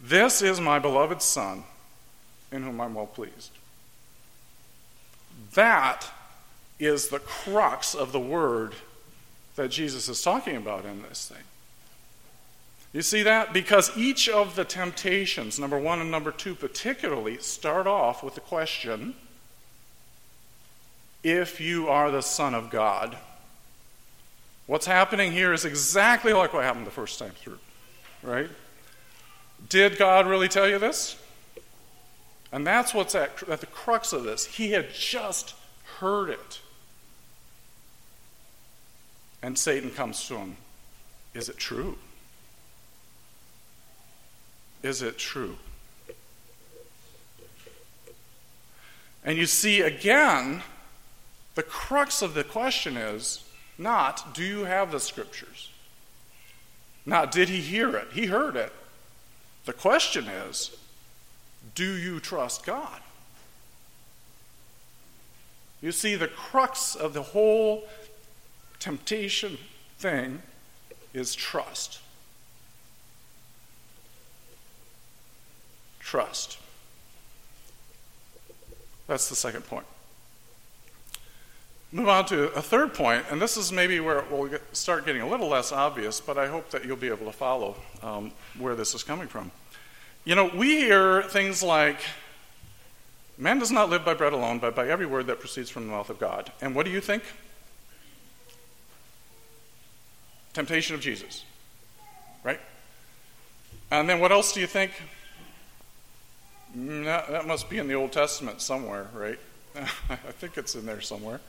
This 0.03 0.43
is 0.43 0.61
my 0.61 0.79
beloved 0.79 1.23
Son, 1.23 1.65
in 2.53 2.63
whom 2.63 2.81
I'm 2.81 2.95
well 2.95 3.07
pleased. 3.07 3.53
That 5.55 6.11
is 6.79 7.09
the 7.09 7.19
crux 7.19 7.95
of 7.95 8.13
the 8.13 8.21
word 8.21 8.75
that 9.57 9.71
Jesus 9.71 10.09
is 10.09 10.23
talking 10.23 10.57
about 10.57 10.85
in 10.85 11.03
this 11.03 11.29
thing. 11.29 11.45
You 12.93 13.03
see 13.03 13.23
that? 13.23 13.53
Because 13.53 13.97
each 13.97 14.29
of 14.29 14.57
the 14.57 14.65
temptations, 14.65 15.59
number 15.59 15.79
one 15.79 16.01
and 16.01 16.11
number 16.11 16.33
two 16.33 16.55
particularly, 16.55 17.39
start 17.39 17.87
off 17.87 18.23
with 18.23 18.35
the 18.35 18.41
question 18.41 19.15
if 21.23 21.61
you 21.61 21.89
are 21.89 22.11
the 22.11 22.23
Son 22.23 22.55
of 22.55 22.71
God. 22.71 23.17
What's 24.67 24.87
happening 24.87 25.33
here 25.33 25.53
is 25.53 25.65
exactly 25.65 26.33
like 26.33 26.53
what 26.53 26.65
happened 26.65 26.87
the 26.87 26.91
first 26.91 27.19
time 27.19 27.33
through, 27.33 27.59
right? 28.23 28.49
Did 29.69 29.99
God 29.99 30.27
really 30.27 30.49
tell 30.49 30.69
you 30.69 30.79
this? 30.79 31.17
And 32.53 32.67
that's 32.67 32.93
what's 32.93 33.15
at, 33.15 33.43
at 33.49 33.61
the 33.61 33.67
crux 33.67 34.13
of 34.13 34.25
this. 34.25 34.45
He 34.47 34.73
had 34.73 34.93
just 34.93 35.55
heard 35.99 36.31
it. 36.31 36.61
And 39.43 39.57
Satan 39.59 39.91
comes 39.91 40.27
to 40.29 40.37
him. 40.37 40.57
Is 41.33 41.49
it 41.49 41.57
true? 41.57 41.97
Is 44.83 45.03
it 45.03 45.19
true? 45.19 45.57
And 49.25 49.39
you 49.39 49.47
see 49.47 49.83
again, 49.83 50.63
the 51.55 51.63
crux 51.63 52.23
of 52.23 52.35
the 52.35 52.45
question 52.45 52.97
is 52.97 53.45
not, 53.77 54.35
do 54.35 54.43
you 54.43 54.65
have 54.65 54.93
the 54.93 55.01
scriptures? 55.01 55.70
Not, 57.11 57.33
did 57.33 57.49
he 57.49 57.61
hear 57.61 57.97
it? 57.97 58.07
He 58.13 58.27
heard 58.27 58.55
it. 58.55 58.73
The 59.65 59.73
question 59.73 60.29
is, 60.29 60.71
do 61.75 61.97
you 61.97 62.21
trust 62.21 62.65
God? 62.65 63.01
You 65.83 65.91
see, 65.91 66.15
the 66.15 66.29
crux 66.29 66.95
of 66.95 67.13
the 67.13 67.23
whole 67.23 67.89
temptation 68.79 69.59
thing 69.99 70.41
is 71.13 71.35
trust. 71.35 71.99
Trust. 75.99 76.59
That's 79.09 79.29
the 79.29 79.35
second 79.35 79.63
point. 79.63 79.87
Move 81.93 82.09
on 82.09 82.25
to 82.27 82.45
a 82.53 82.63
third 82.63 82.95
point, 82.95 83.25
and 83.31 83.43
this 83.43 83.57
is 83.57 83.73
maybe 83.73 83.99
where 83.99 84.21
it 84.21 84.31
will 84.31 84.47
get, 84.47 84.77
start 84.77 85.05
getting 85.05 85.23
a 85.23 85.29
little 85.29 85.49
less 85.49 85.73
obvious, 85.73 86.21
but 86.21 86.39
I 86.39 86.47
hope 86.47 86.71
that 86.71 86.85
you'll 86.85 86.97
be 86.97 87.09
able 87.09 87.27
to 87.27 87.33
follow 87.33 87.75
um, 88.01 88.31
where 88.59 88.77
this 88.77 88.95
is 88.95 89.03
coming 89.03 89.27
from. 89.27 89.51
You 90.25 90.37
know, 90.37 90.49
we 90.55 90.77
hear 90.77 91.23
things 91.23 91.65
like, 91.65 91.99
man 93.37 93.59
does 93.59 93.73
not 93.73 93.91
live 93.91 94.05
by 94.05 94.15
bread 94.15 94.33
alone, 94.33 94.61
but 94.61 94.77
by 94.77 94.87
every 94.87 95.07
word 95.07 95.27
that 95.27 95.41
proceeds 95.41 95.69
from 95.69 95.87
the 95.87 95.93
mouth 95.93 96.11
of 96.11 96.21
God. 96.21 96.53
And 96.61 96.77
what 96.77 96.87
do 96.87 96.93
you 96.93 97.01
think? 97.01 97.25
Temptation 100.53 100.95
of 100.95 101.01
Jesus, 101.01 101.45
right? 102.45 102.61
And 103.91 104.09
then 104.09 104.21
what 104.21 104.31
else 104.31 104.53
do 104.53 104.61
you 104.61 104.69
think? 104.69 104.93
Mm, 106.77 107.05
that, 107.05 107.29
that 107.31 107.47
must 107.49 107.69
be 107.69 107.79
in 107.79 107.89
the 107.89 107.95
Old 107.95 108.13
Testament 108.13 108.61
somewhere, 108.61 109.09
right? 109.13 109.41
I 110.09 110.17
think 110.39 110.57
it's 110.57 110.77
in 110.77 110.87
there 110.87 111.01
somewhere 111.01 111.41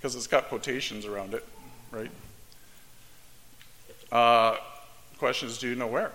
because 0.00 0.14
it's 0.14 0.26
got 0.26 0.48
quotations 0.48 1.04
around 1.04 1.34
it, 1.34 1.46
right? 1.90 2.10
Uh, 4.10 4.56
question 5.18 5.46
is, 5.46 5.58
do 5.58 5.68
you 5.68 5.74
know 5.74 5.88
where? 5.88 6.10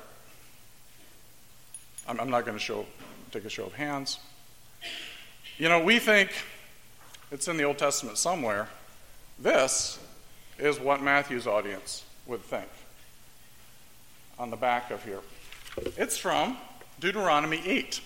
I'm, 2.07 2.19
I'm 2.19 2.31
not 2.31 2.45
going 2.45 2.57
to 2.57 2.63
show, 2.63 2.87
take 3.31 3.45
a 3.45 3.49
show 3.49 3.65
of 3.65 3.73
hands. 3.73 4.17
You 5.59 5.69
know, 5.69 5.83
we 5.83 5.99
think 5.99 6.31
it's 7.31 7.47
in 7.47 7.57
the 7.57 7.63
Old 7.63 7.77
Testament 7.77 8.17
somewhere. 8.17 8.67
This 9.37 9.99
is 10.57 10.79
what 10.79 11.03
Matthew's 11.03 11.45
audience 11.45 12.03
would 12.25 12.41
think 12.41 12.67
on 14.39 14.49
the 14.49 14.57
back 14.57 14.89
of 14.89 15.03
here. 15.03 15.19
It's 15.95 16.17
from 16.17 16.57
Deuteronomy 16.99 17.61
8. 17.63 18.01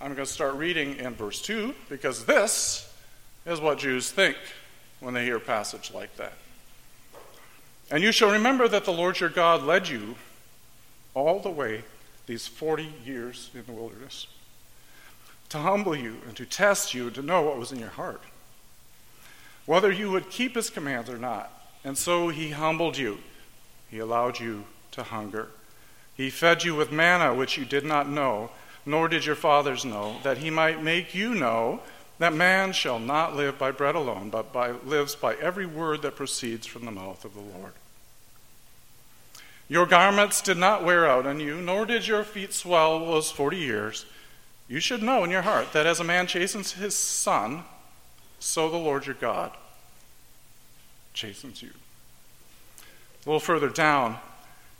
I'm 0.00 0.14
going 0.14 0.26
to 0.26 0.32
start 0.32 0.54
reading 0.54 0.96
in 0.96 1.14
verse 1.14 1.42
2 1.42 1.74
because 1.90 2.24
this 2.24 2.85
is 3.46 3.60
what 3.60 3.78
Jews 3.78 4.10
think 4.10 4.36
when 5.00 5.14
they 5.14 5.24
hear 5.24 5.36
a 5.36 5.40
passage 5.40 5.92
like 5.94 6.14
that. 6.16 6.32
And 7.90 8.02
you 8.02 8.10
shall 8.10 8.32
remember 8.32 8.66
that 8.66 8.84
the 8.84 8.92
Lord 8.92 9.20
your 9.20 9.30
God 9.30 9.62
led 9.62 9.88
you 9.88 10.16
all 11.14 11.38
the 11.38 11.50
way 11.50 11.84
these 12.26 12.46
40 12.46 12.92
years 13.04 13.50
in 13.54 13.62
the 13.64 13.72
wilderness 13.72 14.26
to 15.48 15.58
humble 15.58 15.94
you 15.94 16.16
and 16.26 16.36
to 16.36 16.44
test 16.44 16.92
you 16.92 17.06
and 17.06 17.14
to 17.14 17.22
know 17.22 17.42
what 17.42 17.58
was 17.58 17.70
in 17.70 17.78
your 17.78 17.90
heart, 17.90 18.20
whether 19.64 19.92
you 19.92 20.10
would 20.10 20.28
keep 20.28 20.56
his 20.56 20.70
commands 20.70 21.08
or 21.08 21.18
not. 21.18 21.52
And 21.84 21.96
so 21.96 22.28
he 22.28 22.50
humbled 22.50 22.98
you, 22.98 23.18
he 23.88 24.00
allowed 24.00 24.40
you 24.40 24.64
to 24.92 25.04
hunger. 25.04 25.48
He 26.16 26.30
fed 26.30 26.64
you 26.64 26.74
with 26.74 26.90
manna 26.90 27.32
which 27.32 27.56
you 27.56 27.64
did 27.64 27.84
not 27.84 28.08
know, 28.08 28.50
nor 28.84 29.06
did 29.06 29.24
your 29.24 29.36
fathers 29.36 29.84
know, 29.84 30.16
that 30.24 30.38
he 30.38 30.50
might 30.50 30.82
make 30.82 31.14
you 31.14 31.34
know 31.34 31.80
that 32.18 32.32
man 32.32 32.72
shall 32.72 32.98
not 32.98 33.36
live 33.36 33.58
by 33.58 33.70
bread 33.70 33.94
alone, 33.94 34.30
but 34.30 34.52
by, 34.52 34.70
lives 34.70 35.14
by 35.14 35.34
every 35.34 35.66
word 35.66 36.02
that 36.02 36.16
proceeds 36.16 36.66
from 36.66 36.84
the 36.84 36.90
mouth 36.90 37.24
of 37.24 37.34
the 37.34 37.40
Lord. 37.40 37.72
Your 39.68 39.86
garments 39.86 40.40
did 40.40 40.56
not 40.56 40.84
wear 40.84 41.08
out 41.08 41.26
on 41.26 41.40
you, 41.40 41.60
nor 41.60 41.84
did 41.86 42.06
your 42.06 42.22
feet 42.24 42.52
swell 42.52 43.00
those 43.00 43.30
forty 43.30 43.58
years. 43.58 44.06
You 44.68 44.80
should 44.80 45.02
know 45.02 45.24
in 45.24 45.30
your 45.30 45.42
heart 45.42 45.72
that 45.72 45.86
as 45.86 46.00
a 46.00 46.04
man 46.04 46.26
chastens 46.26 46.72
his 46.72 46.94
son, 46.94 47.64
so 48.38 48.70
the 48.70 48.76
Lord 48.76 49.06
your 49.06 49.16
God 49.16 49.52
chastens 51.14 51.62
you. 51.62 51.70
A 53.24 53.28
little 53.28 53.40
further 53.40 53.68
down, 53.68 54.18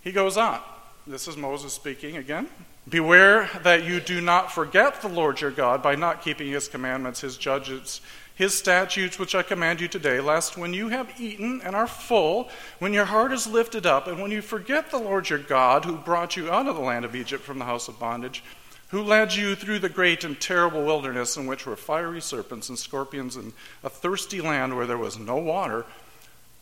he 0.03 0.13
goes 0.13 0.37
on. 0.37 0.61
This 1.07 1.27
is 1.27 1.37
Moses 1.37 1.73
speaking 1.73 2.17
again. 2.17 2.49
Beware 2.89 3.51
that 3.65 3.85
you 3.85 3.99
do 3.99 4.21
not 4.21 4.53
forget 4.53 5.03
the 5.03 5.09
Lord 5.09 5.41
your 5.41 5.51
God 5.51 5.83
by 5.83 5.97
not 5.97 6.23
keeping 6.23 6.49
his 6.49 6.69
commandments, 6.69 7.21
his 7.21 7.37
judgments, 7.37 8.01
his 8.37 8.57
statutes, 8.57 9.19
which 9.19 9.35
I 9.35 9.43
command 9.43 9.81
you 9.81 9.89
today, 9.89 10.21
lest 10.21 10.57
when 10.57 10.73
you 10.73 10.89
have 10.91 11.21
eaten 11.21 11.61
and 11.65 11.75
are 11.75 11.89
full, 11.89 12.49
when 12.79 12.93
your 12.93 13.07
heart 13.07 13.33
is 13.33 13.47
lifted 13.49 13.87
up, 13.87 14.07
and 14.07 14.21
when 14.23 14.31
you 14.31 14.41
forget 14.41 14.91
the 14.91 14.99
Lord 14.99 15.29
your 15.29 15.41
God, 15.41 15.85
who 15.85 15.97
brought 15.97 16.37
you 16.37 16.49
out 16.49 16.69
of 16.69 16.77
the 16.77 16.83
land 16.83 17.05
of 17.05 17.17
Egypt 17.17 17.43
from 17.43 17.59
the 17.59 17.65
house 17.65 17.89
of 17.89 17.99
bondage, 17.99 18.45
who 18.91 19.03
led 19.03 19.35
you 19.35 19.57
through 19.57 19.81
the 19.81 19.89
great 19.89 20.23
and 20.23 20.41
terrible 20.41 20.85
wilderness 20.85 21.37
in 21.37 21.47
which 21.47 21.67
were 21.67 21.75
fiery 21.75 22.21
serpents 22.21 22.69
and 22.69 22.79
scorpions 22.79 23.35
and 23.35 23.53
a 23.83 23.91
thirsty 23.91 24.41
land 24.41 24.77
where 24.77 24.87
there 24.87 24.97
was 24.97 25.19
no 25.19 25.37
water, 25.37 25.87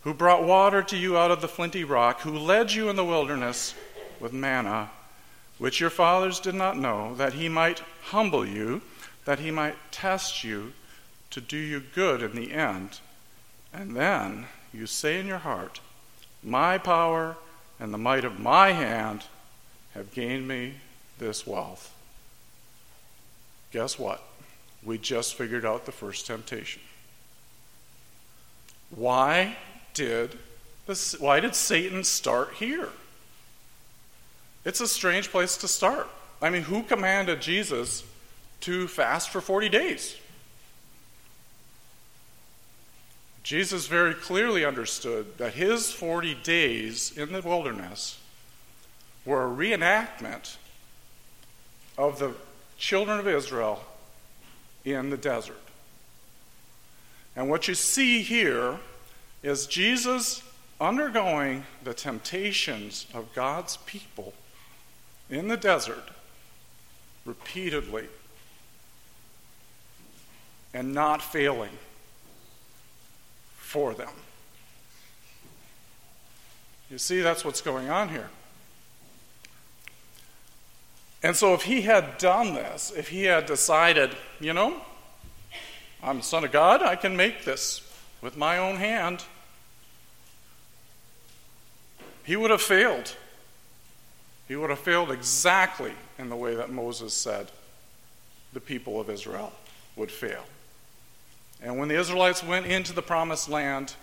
who 0.05 0.15
brought 0.15 0.43
water 0.43 0.83
to 0.83 0.97
you 0.97 1.19
out 1.19 1.31
of 1.31 1.43
the 1.43 1.49
flinty 1.49 1.85
rock, 1.85 2.23
who 2.23 2.39
led 2.39 2.73
you 2.73 2.89
in 2.89 2.97
the 2.97 3.05
wilderness 3.05 3.75
with 4.21 4.33
manna 4.33 4.91
which 5.59 5.81
your 5.81 5.91
fathers 5.91 6.41
did 6.41 6.55
not 6.55 6.77
know, 6.77 7.15
that 7.15 7.35
he 7.35 7.49
might 7.49 7.83
humble 8.05 8.47
you, 8.47 8.83
that 9.25 9.39
he 9.39 9.51
might 9.51 9.77
test 9.91 10.45
you 10.45 10.73
to 11.31 11.41
do 11.41 11.57
you 11.57 11.81
good 11.81 12.23
in 12.23 12.35
the 12.35 12.53
end. 12.53 13.01
And 13.73 13.97
then 13.97 14.47
you 14.73 14.87
say 14.87 15.19
in 15.19 15.27
your 15.27 15.39
heart, 15.39 15.81
My 16.43 16.79
power 16.79 17.37
and 17.81 17.93
the 17.93 17.99
might 17.99 18.25
of 18.25 18.39
my 18.39 18.73
hand 18.73 19.25
have 19.95 20.13
gained 20.13 20.47
me 20.47 20.75
this 21.19 21.47
wealth. 21.47 21.95
Guess 23.73 23.99
what? 23.99 24.23
We 24.85 24.99
just 24.99 25.35
figured 25.35 25.65
out 25.65 25.87
the 25.87 25.93
first 25.93 26.27
temptation. 26.27 26.83
Why 28.91 29.57
did, 29.95 30.39
this, 30.87 31.19
why 31.19 31.41
did 31.41 31.55
Satan 31.55 32.05
start 32.05 32.55
here? 32.55 32.91
It's 34.65 34.81
a 34.81 34.89
strange 34.89 35.31
place 35.31 35.57
to 35.59 35.69
start. 35.69 36.09
I 36.41 36.51
mean, 36.51 36.63
who 36.63 36.83
commanded 36.83 37.41
Jesus 37.41 38.05
to 38.61 38.89
fast 38.89 39.31
for 39.31 39.41
40 39.41 39.69
days? 39.69 40.17
Jesus 43.43 43.87
very 43.87 44.15
clearly 44.15 44.65
understood 44.65 45.37
that 45.37 45.53
his 45.53 45.93
40 45.93 46.35
days 46.43 47.17
in 47.17 47.33
the 47.33 47.43
wilderness 47.43 48.19
were 49.27 49.45
a 49.45 49.55
reenactment 49.55 50.57
of 51.99 52.19
the 52.19 52.35
children 52.79 53.19
of 53.19 53.29
Israel 53.29 53.85
in 54.85 55.11
the 55.11 55.17
desert. 55.19 55.61
And 57.37 57.51
what 57.51 57.69
you 57.69 57.75
see 57.75 58.23
here 58.23 58.79
is 59.43 59.67
Jesus 59.67 60.43
undergoing 60.81 61.65
the 61.83 61.95
temptations 61.95 63.07
of 63.13 63.33
God's 63.35 63.77
people 63.79 64.33
in 65.31 65.49
the 65.49 65.57
desert 65.57 66.11
repeatedly 67.25 68.07
and 70.73 70.93
not 70.93 71.23
failing 71.23 71.71
for 73.57 73.95
them. 73.95 74.11
You 76.91 76.99
see, 76.99 77.21
that's 77.23 77.45
what's 77.45 77.61
going 77.61 77.89
on 77.89 78.11
here. 78.11 78.29
And 81.23 81.35
so, 81.35 81.55
if 81.55 81.63
he 81.63 81.83
had 81.83 82.19
done 82.19 82.53
this, 82.53 82.93
if 82.95 83.09
he 83.09 83.25
had 83.25 83.47
decided, 83.47 84.15
you 84.41 84.53
know, 84.53 84.83
I'm 86.03 86.19
the 86.19 86.23
Son 86.23 86.45
of 86.45 86.53
God, 86.53 86.83
I 86.83 86.97
can 86.97 87.17
make 87.17 87.45
this 87.45 87.81
with 88.21 88.37
my 88.37 88.59
own 88.59 88.77
hand, 88.77 89.25
he 92.25 92.37
would 92.37 92.51
have 92.51 92.61
failed. 92.61 93.17
He 94.49 94.57
would 94.57 94.71
have 94.71 94.79
failed 94.79 95.11
exactly 95.11 95.93
in 96.19 96.29
the 96.29 96.37
way 96.37 96.55
that 96.55 96.71
Moses 96.71 97.15
said 97.15 97.51
the 98.53 98.61
people 98.61 99.01
of 99.01 99.11
Israel 99.11 99.53
would 99.97 100.11
fail. 100.11 100.45
And 101.63 101.79
when 101.79 101.89
the 101.89 101.99
Israelites 101.99 102.43
went 102.43 102.67
into 102.67 102.93
the 102.93 103.03
promised 103.03 103.49
land, 103.49 103.95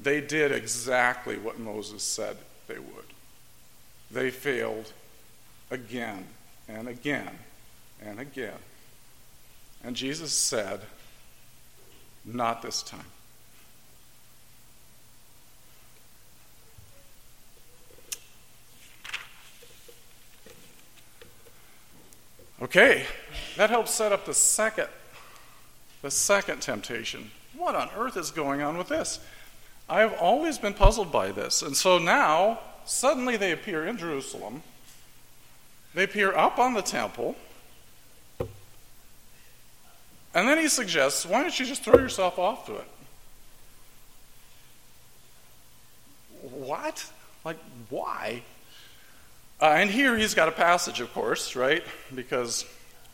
they 0.00 0.20
did 0.20 0.52
exactly 0.52 1.36
what 1.38 1.58
Moses 1.58 2.02
said 2.02 2.36
they 2.66 2.78
would. 2.78 3.04
They 4.10 4.30
failed 4.30 4.92
again 5.70 6.26
and 6.68 6.88
again 6.88 7.30
and 8.04 8.20
again. 8.20 8.58
And 9.82 9.96
Jesus 9.96 10.32
said, 10.32 10.80
Not 12.24 12.62
this 12.62 12.82
time. 12.82 13.04
Okay, 22.62 23.04
that 23.56 23.70
helps 23.70 23.90
set 23.90 24.12
up 24.12 24.24
the 24.26 24.34
second 24.34 24.88
the 26.02 26.10
second 26.10 26.60
temptation. 26.60 27.30
What 27.56 27.74
on 27.74 27.88
earth 27.96 28.18
is 28.18 28.30
going 28.30 28.60
on 28.60 28.76
with 28.76 28.88
this? 28.88 29.20
I 29.88 30.00
have 30.00 30.12
always 30.20 30.58
been 30.58 30.74
puzzled 30.74 31.10
by 31.10 31.32
this. 31.32 31.62
And 31.62 31.74
so 31.74 31.98
now, 31.98 32.60
suddenly 32.84 33.38
they 33.38 33.52
appear 33.52 33.86
in 33.86 33.96
Jerusalem. 33.96 34.62
They 35.94 36.04
appear 36.04 36.34
up 36.36 36.58
on 36.58 36.74
the 36.74 36.82
temple. 36.82 37.36
And 40.34 40.48
then 40.48 40.58
he 40.58 40.68
suggests, 40.68 41.24
why 41.24 41.40
don't 41.40 41.58
you 41.58 41.64
just 41.64 41.82
throw 41.82 41.98
yourself 41.98 42.38
off 42.38 42.66
to 42.66 42.74
it? 42.74 42.88
What? 46.42 47.10
Like, 47.44 47.58
why? 47.88 48.42
Uh, 49.64 49.76
and 49.78 49.90
here 49.90 50.14
he's 50.14 50.34
got 50.34 50.46
a 50.46 50.52
passage, 50.52 51.00
of 51.00 51.10
course, 51.14 51.56
right? 51.56 51.82
Because 52.14 52.66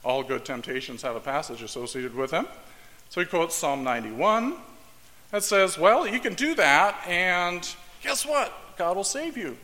all 0.04 0.24
good 0.24 0.44
temptations 0.44 1.00
have 1.02 1.14
a 1.14 1.20
passage 1.20 1.62
associated 1.62 2.12
with 2.12 2.32
them. 2.32 2.48
So 3.08 3.20
he 3.20 3.26
quotes 3.28 3.54
Psalm 3.54 3.84
91 3.84 4.56
that 5.30 5.44
says, 5.44 5.78
Well, 5.78 6.08
you 6.08 6.18
can 6.18 6.34
do 6.34 6.56
that, 6.56 7.06
and 7.06 7.72
guess 8.02 8.26
what? 8.26 8.52
God 8.76 8.96
will 8.96 9.04
save 9.04 9.36
you. 9.36 9.56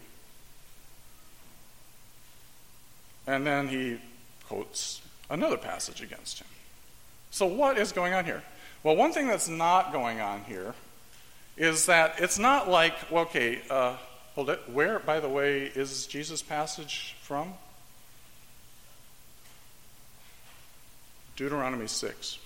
And 3.27 3.45
then 3.45 3.67
he 3.67 3.99
quotes 4.47 5.03
another 5.29 5.57
passage 5.57 6.01
against 6.01 6.39
him. 6.39 6.47
So, 7.33 7.47
what 7.47 7.79
is 7.79 7.91
going 7.91 8.15
on 8.15 8.25
here? 8.25 8.45
Well, 8.85 8.95
one 8.95 9.11
thing 9.11 9.27
that's 9.27 9.49
not 9.49 9.93
going 9.93 10.21
on 10.21 10.45
here 10.45 10.73
is 11.57 11.87
that 11.87 12.21
it's 12.21 12.39
not 12.39 12.71
like, 12.71 12.95
well, 13.11 13.25
okay, 13.25 13.63
uh, 13.71 13.97
Hold 14.37 14.51
it. 14.51 14.61
Where, 14.71 14.99
by 14.99 15.19
the 15.19 15.29
way, 15.29 15.65
is 15.65 16.07
Jesus' 16.07 16.43
passage 16.43 17.17
from? 17.23 17.55
Deuteronomy 21.37 21.87
6. 21.87 22.39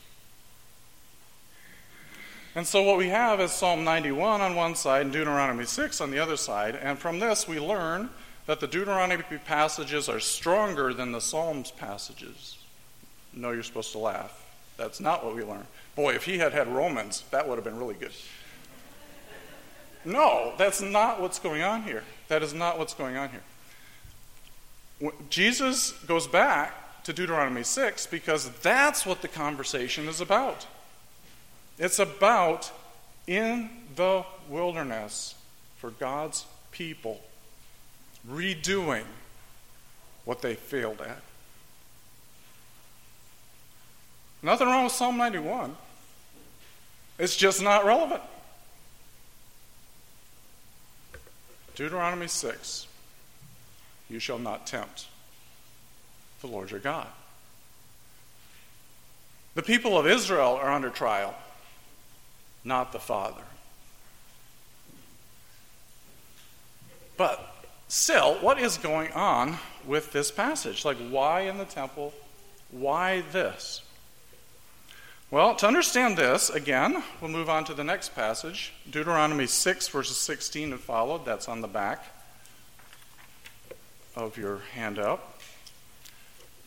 And 2.55 2.67
so 2.67 2.83
what 2.83 2.97
we 2.97 3.09
have 3.09 3.41
is 3.41 3.53
Psalm 3.53 3.85
91 3.85 4.41
on 4.41 4.57
one 4.57 4.75
side 4.75 5.03
and 5.03 5.13
Deuteronomy 5.13 5.65
6 5.65 6.01
on 6.01 6.11
the 6.11 6.19
other 6.19 6.37
side. 6.37 6.77
And 6.77 6.99
from 6.99 7.19
this 7.19 7.47
we 7.47 7.61
learn 7.61 8.11
that 8.47 8.61
the 8.61 8.67
Deuteronomy 8.67 9.23
passages 9.45 10.09
are 10.09 10.19
stronger 10.19 10.93
than 10.93 11.13
the 11.13 11.21
Psalms 11.21 11.71
passages. 11.71 12.59
No, 13.33 13.53
you're 13.53 13.63
supposed 13.63 13.93
to 13.93 13.99
laugh. 13.99 14.45
That's 14.77 15.01
not 15.01 15.25
what 15.25 15.37
we 15.37 15.45
learn. 15.45 15.67
Boy, 15.95 16.15
if 16.15 16.25
he 16.25 16.39
had 16.39 16.53
had 16.53 16.67
Romans, 16.67 17.23
that 17.31 17.49
would 17.49 17.57
have 17.57 17.65
been 17.65 17.79
really 17.79 17.95
good. 17.95 18.13
No, 20.05 20.55
that's 20.57 20.81
not 20.81 21.21
what's 21.21 21.39
going 21.39 21.63
on 21.63 21.83
here. 21.83 22.05
That 22.29 22.43
is 22.43 22.55
not 22.55 22.79
what's 22.79 22.95
going 22.95 23.17
on 23.17 23.31
here. 23.31 25.13
Jesus 25.29 25.93
goes 26.07 26.27
back 26.27 27.03
to 27.05 27.13
Deuteronomy 27.13 27.63
6 27.63 28.07
because 28.07 28.51
that's 28.61 29.07
what 29.07 29.23
the 29.23 29.29
conversation 29.29 30.09
is 30.09 30.21
about. 30.21 30.67
It's 31.79 31.99
about 31.99 32.71
in 33.27 33.71
the 33.97 34.25
wilderness 34.49 35.35
for 35.79 35.91
God's 35.91 36.45
people 36.73 37.21
redoing 38.29 39.05
what 40.25 40.43
they 40.43 40.55
failed 40.55 41.01
at. 41.01 41.23
Nothing 44.43 44.69
wrong 44.69 44.85
with 44.85 44.93
Psalm 44.93 45.17
91. 45.17 45.77
It's 47.19 47.37
just 47.37 47.63
not 47.63 47.85
relevant. 47.85 48.23
Deuteronomy 51.75 52.29
6 52.29 52.87
You 54.09 54.19
shall 54.19 54.39
not 54.39 54.67
tempt 54.67 55.07
the 56.41 56.47
Lord 56.47 56.71
your 56.71 56.81
God. 56.81 57.07
The 59.55 59.63
people 59.63 59.99
of 59.99 60.07
Israel 60.07 60.59
are 60.61 60.71
under 60.71 60.91
trial, 60.91 61.35
not 62.65 62.93
the 62.93 62.99
Father. 62.99 63.43
But 67.17 67.55
still, 67.89 68.37
what 68.37 68.59
is 68.59 68.79
going 68.79 69.13
on 69.13 69.59
with 69.85 70.13
this 70.13 70.31
passage? 70.31 70.85
Like, 70.85 70.97
why 71.11 71.43
in 71.43 71.59
the 71.59 71.65
temple? 71.65 72.15
Why 72.71 73.23
this? 73.33 73.83
Well, 75.33 75.55
to 75.55 75.67
understand 75.69 76.17
this, 76.17 76.51
again, 76.51 77.05
we'll 77.21 77.31
move 77.31 77.49
on 77.49 77.65
to 77.67 77.75
the 77.75 77.85
next 77.85 78.17
passage 78.17 78.73
Deuteronomy 78.91 79.47
6, 79.47 79.87
verses 79.87 80.17
16 80.17 80.73
and 80.73 80.81
followed. 80.81 81.25
That's 81.25 81.49
on 81.49 81.61
the 81.61 81.69
back 81.69 82.05
of 84.17 84.37
your 84.37 84.59
handout. 84.75 85.25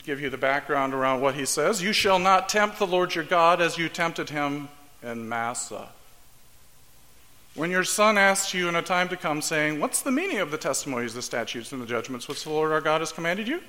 Give 0.05 0.21
you 0.21 0.29
the 0.29 0.37
background 0.37 0.93
around 0.93 1.19
what 1.19 1.35
he 1.35 1.45
says. 1.45 1.83
You 1.83 1.91
shall 1.91 2.19
not 2.19 2.47
tempt 2.47 2.79
the 2.79 2.87
Lord 2.87 3.15
your 3.15 3.25
God 3.25 3.59
as 3.59 3.77
you 3.77 3.89
tempted 3.89 4.29
him 4.29 4.69
in 5.01 5.27
Massa. 5.27 5.89
When 7.55 7.69
your 7.69 7.83
son 7.83 8.17
asks 8.17 8.53
you 8.53 8.69
in 8.69 8.75
a 8.75 8.81
time 8.81 9.09
to 9.09 9.17
come, 9.17 9.41
saying, 9.41 9.81
What's 9.81 10.01
the 10.01 10.11
meaning 10.11 10.39
of 10.39 10.51
the 10.51 10.57
testimonies, 10.57 11.13
the 11.13 11.21
statutes, 11.21 11.73
and 11.73 11.81
the 11.81 11.85
judgments 11.85 12.29
which 12.29 12.45
the 12.45 12.49
Lord 12.49 12.71
our 12.71 12.81
God 12.81 13.01
has 13.01 13.11
commanded 13.11 13.45
you? 13.45 13.61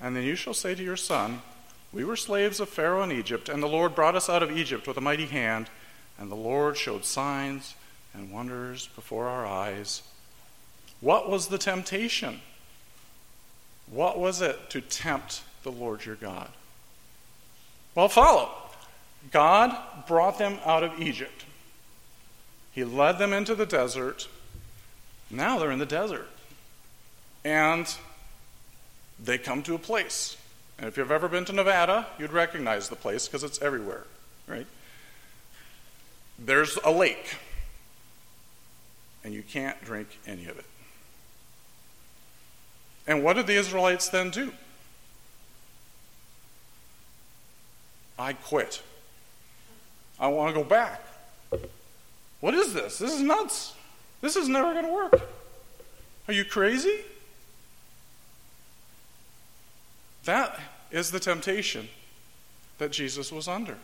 And 0.00 0.14
then 0.14 0.22
you 0.22 0.36
shall 0.36 0.54
say 0.54 0.76
to 0.76 0.84
your 0.84 0.96
son, 0.96 1.42
we 1.92 2.04
were 2.04 2.16
slaves 2.16 2.60
of 2.60 2.68
Pharaoh 2.68 3.02
in 3.02 3.12
Egypt, 3.12 3.48
and 3.48 3.62
the 3.62 3.68
Lord 3.68 3.94
brought 3.94 4.16
us 4.16 4.28
out 4.28 4.42
of 4.42 4.56
Egypt 4.56 4.86
with 4.86 4.96
a 4.96 5.00
mighty 5.00 5.26
hand, 5.26 5.70
and 6.18 6.30
the 6.30 6.36
Lord 6.36 6.76
showed 6.76 7.04
signs 7.04 7.74
and 8.12 8.30
wonders 8.30 8.88
before 8.94 9.28
our 9.28 9.46
eyes. 9.46 10.02
What 11.00 11.30
was 11.30 11.48
the 11.48 11.58
temptation? 11.58 12.40
What 13.90 14.18
was 14.18 14.40
it 14.40 14.70
to 14.70 14.80
tempt 14.80 15.42
the 15.62 15.70
Lord 15.70 16.04
your 16.04 16.16
God? 16.16 16.50
Well, 17.94 18.08
follow. 18.08 18.50
God 19.30 19.76
brought 20.06 20.38
them 20.38 20.58
out 20.64 20.84
of 20.84 21.00
Egypt. 21.00 21.44
He 22.72 22.84
led 22.84 23.18
them 23.18 23.32
into 23.32 23.54
the 23.54 23.66
desert. 23.66 24.28
Now 25.30 25.58
they're 25.58 25.70
in 25.70 25.78
the 25.78 25.86
desert. 25.86 26.28
And 27.44 27.92
they 29.22 29.38
come 29.38 29.62
to 29.62 29.74
a 29.74 29.78
place 29.78 30.36
and 30.78 30.88
if 30.88 30.96
you've 30.96 31.10
ever 31.10 31.28
been 31.28 31.44
to 31.46 31.52
Nevada, 31.52 32.06
you'd 32.18 32.32
recognize 32.32 32.88
the 32.88 32.96
place 32.96 33.26
because 33.26 33.42
it's 33.42 33.60
everywhere, 33.62 34.04
right? 34.46 34.66
There's 36.38 36.78
a 36.84 36.90
lake, 36.90 37.36
and 39.24 39.32
you 39.32 39.42
can't 39.42 39.82
drink 39.84 40.18
any 40.26 40.46
of 40.46 40.58
it. 40.58 40.66
And 43.06 43.22
what 43.24 43.36
did 43.36 43.46
the 43.46 43.54
Israelites 43.54 44.08
then 44.08 44.30
do? 44.30 44.52
I 48.18 48.32
quit. 48.32 48.82
I 50.18 50.28
want 50.28 50.54
to 50.54 50.62
go 50.62 50.66
back. 50.66 51.02
What 52.40 52.54
is 52.54 52.74
this? 52.74 52.98
This 52.98 53.12
is 53.12 53.20
nuts. 53.20 53.74
This 54.20 54.36
is 54.36 54.48
never 54.48 54.72
going 54.72 54.86
to 54.86 54.92
work. 54.92 55.20
Are 56.28 56.34
you 56.34 56.44
crazy? 56.44 57.00
That 60.26 60.60
is 60.90 61.10
the 61.10 61.20
temptation 61.20 61.88
that 62.78 62.92
Jesus 62.92 63.32
was 63.32 63.48
under. 63.48 63.78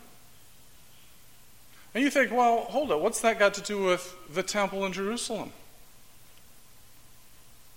And 1.95 2.03
you 2.03 2.11
think, 2.11 2.33
well, 2.33 2.61
hold 2.63 2.91
it, 2.91 3.01
what's 3.01 3.21
that 3.21 3.39
got 3.39 3.55
to 3.55 3.63
do 3.63 3.83
with 3.83 4.15
the 4.33 4.43
temple 4.43 4.85
in 4.85 4.93
Jerusalem? 4.93 5.53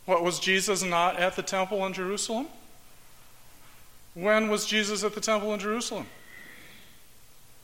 What, 0.05 0.23
was 0.23 0.39
Jesus 0.39 0.83
not 0.83 1.17
at 1.17 1.35
the 1.35 1.41
temple 1.41 1.85
in 1.85 1.93
Jerusalem? 1.93 2.47
When 4.13 4.49
was 4.49 4.65
Jesus 4.65 5.03
at 5.03 5.15
the 5.15 5.21
temple 5.21 5.53
in 5.53 5.59
Jerusalem? 5.59 6.07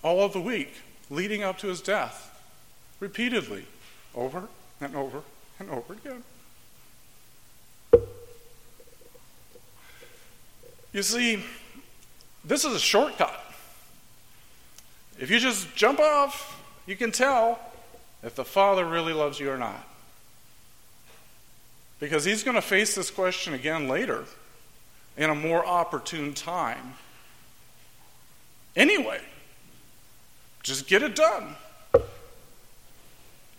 All 0.03 0.21
of 0.21 0.33
the 0.33 0.41
week, 0.41 0.73
leading 1.09 1.43
up 1.43 1.57
to 1.59 1.67
his 1.67 1.81
death, 1.81 2.41
repeatedly, 2.99 3.65
over 4.13 4.47
and 4.79 4.95
over 4.95 5.21
and 5.59 5.69
over 5.69 5.93
again. 5.93 6.23
You 10.93 11.03
see, 11.03 11.43
this 12.43 12.65
is 12.65 12.73
a 12.73 12.79
shortcut. 12.79 13.39
If 15.19 15.29
you 15.29 15.39
just 15.39 15.75
jump 15.75 15.99
off, 15.99 16.61
you 16.85 16.95
can 16.95 17.11
tell 17.11 17.59
if 18.23 18.35
the 18.35 18.43
Father 18.43 18.85
really 18.85 19.13
loves 19.13 19.39
you 19.39 19.49
or 19.51 19.57
not. 19.57 19.87
Because 21.99 22.25
he's 22.25 22.43
going 22.43 22.55
to 22.55 22.61
face 22.61 22.95
this 22.95 23.11
question 23.11 23.53
again 23.53 23.87
later 23.87 24.25
in 25.15 25.29
a 25.29 25.35
more 25.35 25.65
opportune 25.65 26.33
time. 26.33 26.95
Anyway, 28.75 29.21
just 30.63 30.87
get 30.87 31.03
it 31.03 31.15
done. 31.15 31.55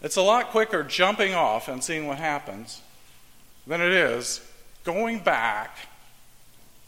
It's 0.02 0.16
a 0.16 0.22
lot 0.22 0.50
quicker 0.50 0.82
jumping 0.82 1.34
off 1.34 1.68
and 1.68 1.82
seeing 1.82 2.08
what 2.08 2.18
happens 2.18 2.82
than 3.66 3.80
it 3.80 3.92
is 3.92 4.40
going 4.84 5.20
back 5.20 5.76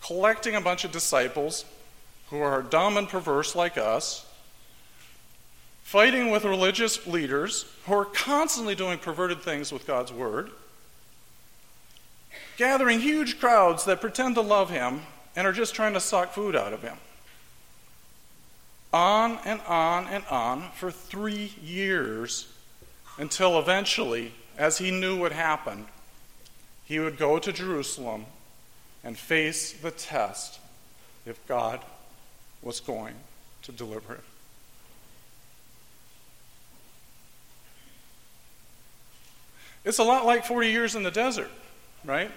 collecting 0.04 0.54
a 0.54 0.60
bunch 0.60 0.84
of 0.84 0.92
disciples 0.92 1.64
who 2.28 2.38
are 2.38 2.62
dumb 2.62 2.96
and 2.98 3.08
perverse 3.08 3.54
like 3.54 3.78
us, 3.78 4.26
fighting 5.82 6.30
with 6.30 6.44
religious 6.44 7.06
leaders 7.06 7.64
who 7.86 7.94
are 7.94 8.04
constantly 8.04 8.74
doing 8.74 8.98
perverted 8.98 9.40
things 9.40 9.72
with 9.72 9.86
God's 9.86 10.12
word, 10.12 10.50
gathering 12.58 13.00
huge 13.00 13.40
crowds 13.40 13.86
that 13.86 14.00
pretend 14.00 14.34
to 14.34 14.42
love 14.42 14.68
him 14.68 15.00
and 15.36 15.46
are 15.46 15.52
just 15.52 15.74
trying 15.74 15.94
to 15.94 16.00
suck 16.00 16.32
food 16.32 16.54
out 16.54 16.74
of 16.74 16.82
him. 16.82 16.96
On 18.92 19.38
and 19.44 19.60
on 19.62 20.06
and 20.08 20.24
on 20.26 20.70
for 20.74 20.90
three 20.90 21.54
years 21.62 22.52
until 23.18 23.58
eventually, 23.58 24.32
as 24.58 24.78
he 24.78 24.90
knew 24.90 25.16
what 25.16 25.32
happened, 25.32 25.86
he 26.84 26.98
would 26.98 27.16
go 27.16 27.38
to 27.38 27.52
Jerusalem 27.52 28.26
and 29.04 29.16
face 29.16 29.72
the 29.72 29.90
test 29.90 30.58
if 31.26 31.46
God 31.46 31.80
was 32.62 32.80
going 32.80 33.14
to 33.62 33.72
deliver 33.72 34.14
it. 34.14 34.24
It's 39.84 39.98
a 39.98 40.02
lot 40.02 40.24
like 40.24 40.46
40 40.46 40.68
years 40.68 40.94
in 40.94 41.02
the 41.02 41.10
desert, 41.10 41.50
right? 42.04 42.30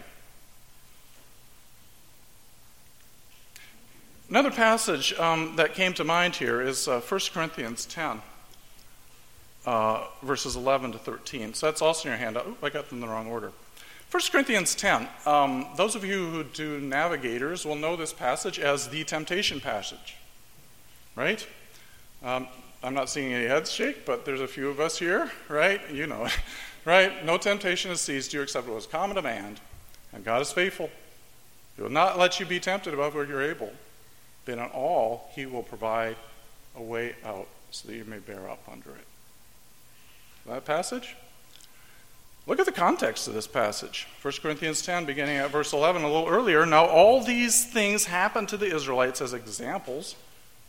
Another 4.29 4.51
passage 4.51 5.17
um, 5.17 5.55
that 5.55 5.73
came 5.73 5.93
to 5.93 6.03
mind 6.03 6.35
here 6.35 6.61
is 6.61 6.89
uh, 6.89 6.99
1 6.99 7.21
Corinthians 7.33 7.85
10, 7.85 8.21
uh, 9.65 10.05
verses 10.21 10.57
11 10.57 10.91
to 10.91 10.97
13. 10.97 11.53
So 11.53 11.67
that's 11.67 11.81
also 11.81 12.09
in 12.09 12.11
your 12.11 12.19
handout. 12.19 12.45
Oh, 12.45 12.57
I 12.65 12.69
got 12.69 12.89
them 12.89 12.97
in 12.97 13.01
the 13.01 13.07
wrong 13.07 13.27
order. 13.27 13.53
1 14.09 14.23
Corinthians 14.31 14.73
10. 14.73 15.05
Um, 15.25 15.67
those 15.75 15.95
of 15.95 16.05
you 16.05 16.29
who 16.29 16.43
do 16.45 16.79
navigators 16.79 17.65
will 17.65 17.75
know 17.75 17.97
this 17.97 18.13
passage 18.13 18.57
as 18.57 18.87
the 18.87 19.03
temptation 19.03 19.59
passage, 19.59 20.15
right? 21.15 21.45
Um, 22.23 22.47
I'm 22.81 22.93
not 22.93 23.09
seeing 23.09 23.33
any 23.33 23.47
heads 23.47 23.69
shake, 23.69 24.05
but 24.05 24.23
there's 24.23 24.39
a 24.39 24.47
few 24.47 24.69
of 24.69 24.79
us 24.79 24.97
here, 24.97 25.29
right? 25.49 25.81
You 25.91 26.07
know 26.07 26.25
it, 26.25 26.37
right? 26.85 27.25
No 27.25 27.37
temptation 27.37 27.89
has 27.89 27.99
seized 27.99 28.33
you 28.33 28.41
except 28.41 28.65
what 28.65 28.75
was 28.75 28.87
common 28.87 29.17
to 29.17 29.21
man, 29.21 29.57
and 30.13 30.23
God 30.23 30.41
is 30.41 30.53
faithful. 30.53 30.89
He 31.75 31.81
will 31.81 31.89
not 31.89 32.17
let 32.17 32.39
you 32.39 32.45
be 32.45 32.61
tempted 32.61 32.93
above 32.93 33.13
where 33.13 33.25
you're 33.25 33.43
able, 33.43 33.73
but 34.45 34.53
in 34.53 34.59
all, 34.59 35.29
He 35.35 35.45
will 35.45 35.63
provide 35.63 36.15
a 36.77 36.81
way 36.81 37.15
out 37.25 37.47
so 37.71 37.89
that 37.89 37.95
you 37.95 38.05
may 38.05 38.19
bear 38.19 38.49
up 38.49 38.63
under 38.71 38.91
it. 38.91 39.07
That 40.45 40.63
passage? 40.63 41.17
Look 42.47 42.61
at 42.61 42.65
the 42.65 42.71
context 42.71 43.27
of 43.27 43.33
this 43.33 43.45
passage. 43.45 44.07
1 44.21 44.35
Corinthians 44.41 44.81
10, 44.81 45.03
beginning 45.03 45.35
at 45.35 45.51
verse 45.51 45.73
11, 45.73 46.01
a 46.01 46.07
little 46.07 46.29
earlier. 46.29 46.65
Now, 46.65 46.85
all 46.85 47.21
these 47.21 47.65
things 47.65 48.05
happened 48.05 48.47
to 48.49 48.57
the 48.57 48.73
Israelites 48.73 49.21
as 49.21 49.33
examples, 49.33 50.15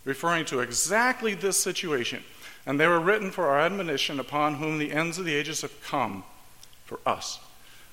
referring 0.04 0.44
to 0.46 0.58
exactly 0.58 1.34
this 1.34 1.56
situation. 1.56 2.24
And 2.66 2.80
they 2.80 2.88
were 2.88 2.98
written 2.98 3.30
for 3.30 3.46
our 3.46 3.60
admonition, 3.60 4.18
upon 4.18 4.56
whom 4.56 4.78
the 4.78 4.90
ends 4.90 5.18
of 5.18 5.24
the 5.24 5.36
ages 5.36 5.62
have 5.62 5.80
come 5.84 6.24
for 6.84 6.98
us. 7.06 7.38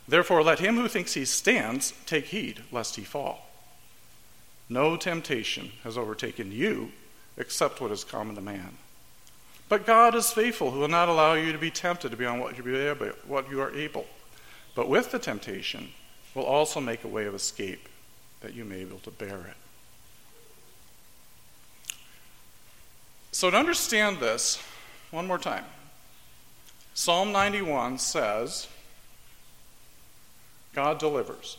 Therefore, 0.08 0.42
let 0.42 0.60
him 0.60 0.78
who 0.78 0.88
thinks 0.88 1.14
he 1.14 1.26
stands 1.26 1.94
take 2.08 2.26
heed 2.26 2.64
lest 2.72 2.96
he 2.96 3.04
fall. 3.04 3.50
No 4.68 4.98
temptation 4.98 5.72
has 5.84 5.96
overtaken 5.96 6.52
you 6.52 6.92
except 7.38 7.80
what 7.80 7.92
is 7.92 8.04
common 8.04 8.36
to 8.36 8.42
man. 8.42 8.78
But 9.68 9.86
God 9.86 10.14
is 10.16 10.32
faithful, 10.32 10.72
who 10.72 10.80
will 10.80 10.88
not 10.88 11.10
allow 11.10 11.34
you 11.34 11.52
to 11.52 11.58
be 11.58 11.72
tempted 11.72 12.16
beyond 12.18 12.42
what 12.42 13.50
you 13.50 13.62
are 13.62 13.74
able. 13.74 14.06
But 14.76 14.90
with 14.90 15.12
the 15.12 15.20
temptation, 15.20 15.90
will 16.36 16.44
also 16.44 16.82
make 16.82 17.04
a 17.04 17.08
way 17.08 17.26
of 17.26 17.34
escape 17.34 17.88
that 18.42 18.54
you 18.54 18.66
may 18.66 18.84
be 18.84 18.90
able 18.90 19.00
to 19.00 19.12
bear 19.12 19.38
it. 19.38 19.58
So, 23.32 23.50
to 23.50 23.58
understand 23.58 24.20
this, 24.20 24.62
one 25.12 25.28
more 25.28 25.40
time, 25.40 25.66
Psalm 26.94 27.32
91 27.32 27.98
says, 27.98 28.68
God 30.74 31.00
delivers. 31.00 31.58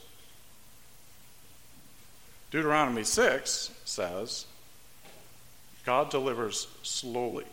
Deuteronomy 2.51 3.05
6 3.05 3.71
says, 3.85 4.47
God 5.85 6.11
delivers 6.11 6.69
slowly. 6.83 7.45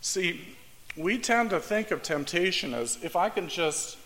See, 0.00 0.56
we 0.96 1.18
tend 1.18 1.50
to 1.50 1.60
think 1.60 1.90
of 1.90 2.02
temptation 2.02 2.74
as 2.74 2.98
if 3.02 3.16
I 3.16 3.28
can 3.28 3.48
just 3.48 3.98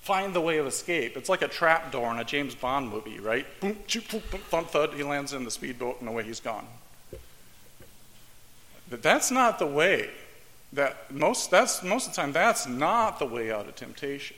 find 0.00 0.34
the 0.34 0.40
way 0.40 0.58
of 0.58 0.66
escape. 0.66 1.16
It's 1.16 1.28
like 1.28 1.42
a 1.42 1.48
trap 1.48 1.92
door 1.92 2.10
in 2.10 2.18
a 2.18 2.24
James 2.24 2.54
Bond 2.54 2.88
movie, 2.88 3.20
right? 3.20 3.46
Boom, 3.60 3.76
choop, 3.86 4.10
boom, 4.10 4.22
boom, 4.30 4.40
thump, 4.48 4.70
thud, 4.70 4.94
he 4.94 5.02
lands 5.02 5.32
in 5.34 5.44
the 5.44 5.50
speedboat 5.50 6.00
and 6.00 6.08
away 6.08 6.24
he's 6.24 6.40
gone. 6.40 6.66
But 8.90 9.02
that's 9.02 9.30
not 9.30 9.58
the 9.58 9.66
way. 9.66 10.08
That 10.72 11.10
most, 11.10 11.50
that's, 11.50 11.82
most 11.82 12.08
of 12.08 12.14
the 12.14 12.20
time, 12.20 12.32
that's 12.32 12.66
not 12.66 13.18
the 13.18 13.26
way 13.26 13.50
out 13.50 13.68
of 13.68 13.76
temptation. 13.76 14.36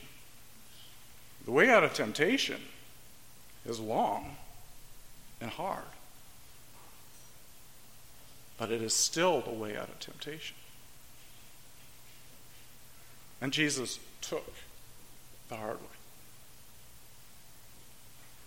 The 1.45 1.51
way 1.51 1.69
out 1.69 1.83
of 1.83 1.93
temptation 1.93 2.61
is 3.65 3.79
long 3.79 4.35
and 5.39 5.49
hard 5.49 5.83
but 8.61 8.69
it 8.69 8.83
is 8.83 8.93
still 8.93 9.41
the 9.41 9.49
way 9.49 9.75
out 9.75 9.89
of 9.89 9.99
temptation. 9.99 10.55
And 13.41 13.51
Jesus 13.51 13.97
took 14.21 14.53
the 15.49 15.55
hard 15.55 15.81
way. 15.81 15.87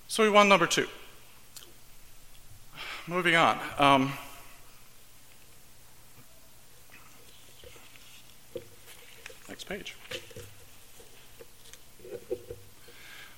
So 0.07 0.23
we 0.23 0.31
won 0.31 0.49
number 0.49 0.69
two. 0.69 0.87
Moving 3.09 3.35
on. 3.35 3.59
Um, 3.77 4.13
next 9.49 9.65
page. 9.65 9.97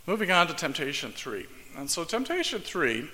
Moving 0.05 0.31
on 0.31 0.47
to 0.49 0.53
temptation 0.53 1.12
three. 1.12 1.47
And 1.75 1.91
so, 1.91 2.05
temptation 2.05 2.61
three, 2.61 3.09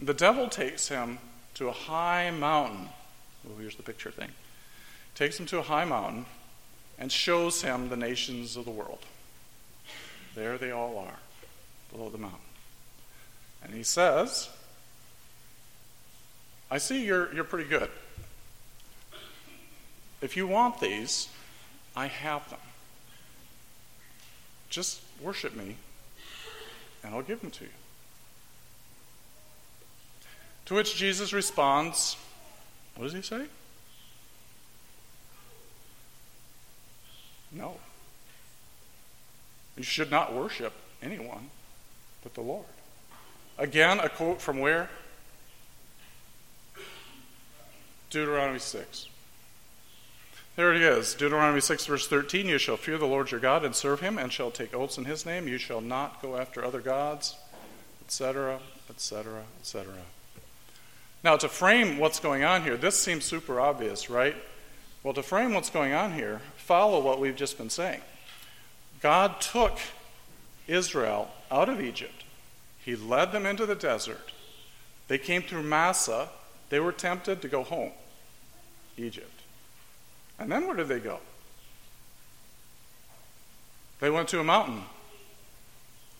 the 0.00 0.14
devil 0.14 0.48
takes 0.48 0.86
him 0.86 1.18
to 1.54 1.66
a 1.66 1.72
high 1.72 2.30
mountain 2.30 2.90
Oh, 3.46 3.58
here's 3.58 3.76
the 3.76 3.82
picture 3.82 4.10
thing. 4.10 4.30
Takes 5.14 5.38
him 5.38 5.46
to 5.46 5.58
a 5.58 5.62
high 5.62 5.84
mountain 5.84 6.26
and 6.98 7.10
shows 7.10 7.62
him 7.62 7.88
the 7.88 7.96
nations 7.96 8.56
of 8.56 8.64
the 8.64 8.70
world. 8.70 9.00
There 10.34 10.58
they 10.58 10.70
all 10.70 10.98
are, 10.98 11.18
below 11.92 12.08
the 12.10 12.18
mountain. 12.18 12.40
And 13.62 13.74
he 13.74 13.82
says, 13.82 14.48
I 16.70 16.78
see 16.78 17.04
you're, 17.04 17.32
you're 17.34 17.44
pretty 17.44 17.68
good. 17.68 17.90
If 20.20 20.36
you 20.36 20.46
want 20.46 20.80
these, 20.80 21.28
I 21.96 22.06
have 22.06 22.48
them. 22.50 22.60
Just 24.68 25.00
worship 25.20 25.56
me, 25.56 25.76
and 27.02 27.14
I'll 27.14 27.22
give 27.22 27.40
them 27.40 27.50
to 27.50 27.64
you. 27.64 27.70
To 30.66 30.74
which 30.74 30.94
Jesus 30.94 31.32
responds, 31.32 32.16
what 33.00 33.06
does 33.06 33.14
he 33.14 33.22
say? 33.22 33.46
No. 37.50 37.78
You 39.74 39.82
should 39.82 40.10
not 40.10 40.34
worship 40.34 40.74
anyone 41.02 41.48
but 42.22 42.34
the 42.34 42.42
Lord. 42.42 42.66
Again, 43.56 44.00
a 44.00 44.10
quote 44.10 44.42
from 44.42 44.58
where? 44.58 44.90
Deuteronomy 48.10 48.58
6. 48.58 49.08
There 50.56 50.74
it 50.74 50.82
is. 50.82 51.14
Deuteronomy 51.14 51.62
6, 51.62 51.86
verse 51.86 52.06
13. 52.06 52.48
You 52.48 52.58
shall 52.58 52.76
fear 52.76 52.98
the 52.98 53.06
Lord 53.06 53.30
your 53.30 53.40
God 53.40 53.64
and 53.64 53.74
serve 53.74 54.00
him, 54.00 54.18
and 54.18 54.30
shall 54.30 54.50
take 54.50 54.74
oaths 54.74 54.98
in 54.98 55.06
his 55.06 55.24
name. 55.24 55.48
You 55.48 55.56
shall 55.56 55.80
not 55.80 56.20
go 56.20 56.36
after 56.36 56.62
other 56.62 56.82
gods, 56.82 57.34
etc., 58.04 58.60
etc., 58.90 59.44
etc. 59.58 59.94
Now, 61.22 61.36
to 61.36 61.48
frame 61.48 61.98
what's 61.98 62.20
going 62.20 62.44
on 62.44 62.62
here, 62.62 62.76
this 62.76 62.98
seems 62.98 63.24
super 63.24 63.60
obvious, 63.60 64.08
right? 64.08 64.36
Well, 65.02 65.14
to 65.14 65.22
frame 65.22 65.54
what's 65.54 65.70
going 65.70 65.92
on 65.92 66.14
here, 66.14 66.40
follow 66.56 67.00
what 67.00 67.20
we've 67.20 67.36
just 67.36 67.58
been 67.58 67.70
saying. 67.70 68.00
God 69.00 69.40
took 69.40 69.78
Israel 70.66 71.30
out 71.50 71.68
of 71.68 71.80
Egypt, 71.80 72.24
He 72.84 72.96
led 72.96 73.32
them 73.32 73.46
into 73.46 73.66
the 73.66 73.74
desert. 73.74 74.32
They 75.08 75.18
came 75.18 75.42
through 75.42 75.64
Massa, 75.64 76.28
They 76.68 76.80
were 76.80 76.92
tempted 76.92 77.42
to 77.42 77.48
go 77.48 77.64
home, 77.64 77.92
Egypt. 78.96 79.40
And 80.38 80.50
then 80.50 80.66
where 80.66 80.76
did 80.76 80.88
they 80.88 81.00
go? 81.00 81.20
They 84.00 84.08
went 84.08 84.28
to 84.28 84.40
a 84.40 84.44
mountain, 84.44 84.84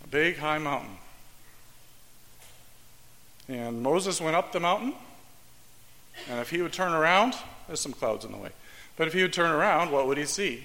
a 0.05 0.09
big 0.09 0.37
high 0.37 0.59
mountain. 0.59 0.99
And 3.51 3.83
Moses 3.83 4.21
went 4.21 4.37
up 4.37 4.53
the 4.53 4.61
mountain, 4.61 4.95
and 6.29 6.39
if 6.39 6.51
he 6.51 6.63
would 6.63 6.73
turn 6.73 6.93
around, 6.93 7.35
there's 7.67 7.81
some 7.81 7.93
clouds 7.93 8.25
in 8.25 8.31
the 8.31 8.39
way, 8.39 8.51
but 8.97 9.09
if 9.09 9.13
he 9.13 9.23
would 9.23 9.33
turn 9.33 9.51
around, 9.51 9.91
what 9.91 10.07
would 10.07 10.19
he 10.19 10.25
see? 10.25 10.63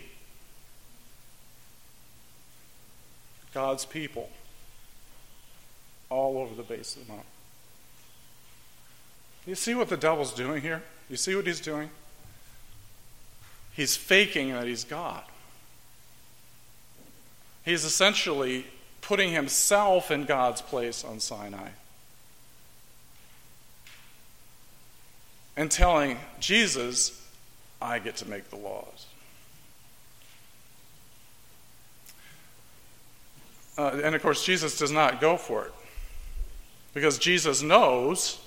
God's 3.55 3.85
people 3.85 4.29
all 6.11 6.37
over 6.37 6.53
the 6.53 6.61
base 6.61 6.95
of 6.95 7.07
the 7.07 7.13
mountain. 7.13 7.29
You 9.47 9.55
see 9.55 9.73
what 9.73 9.89
the 9.89 9.97
devil's 9.97 10.33
doing 10.33 10.61
here? 10.61 10.83
You 11.09 11.17
see 11.17 11.35
what 11.35 11.47
he's 11.47 11.61
doing? 11.61 11.89
He's 13.73 13.95
faking 13.95 14.53
that 14.53 14.67
he's 14.67 14.83
God. 14.83 15.23
He's 17.63 17.83
essentially 17.83 18.67
putting 19.01 19.33
himself 19.33 20.11
in 20.11 20.25
God's 20.25 20.61
place 20.61 21.03
on 21.03 21.19
Sinai. 21.19 21.69
And 25.57 25.71
telling 25.71 26.17
Jesus, 26.39 27.21
I 27.81 27.99
get 27.99 28.17
to 28.17 28.27
make 28.27 28.49
the 28.49 28.57
laws. 28.57 29.05
Uh, 33.77 33.99
and 34.03 34.15
of 34.15 34.21
course, 34.21 34.45
Jesus 34.45 34.77
does 34.77 34.91
not 34.91 35.19
go 35.19 35.37
for 35.37 35.65
it. 35.65 35.73
Because 36.93 37.17
Jesus 37.17 37.61
knows, 37.61 38.39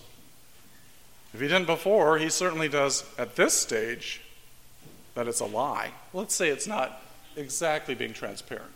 if 1.35 1.41
he 1.41 1.49
didn't 1.49 1.67
before, 1.67 2.19
he 2.19 2.31
certainly 2.31 2.69
does 2.69 3.05
at 3.19 3.37
this 3.37 3.53
stage, 3.53 4.23
that 5.15 5.29
it's 5.29 5.41
a 5.41 5.45
lie. 5.45 5.91
Let's 6.15 6.35
say 6.35 6.49
it's 6.49 6.67
not 6.67 7.03
exactly 7.37 7.95
being 7.95 8.15
transparent. 8.15 8.73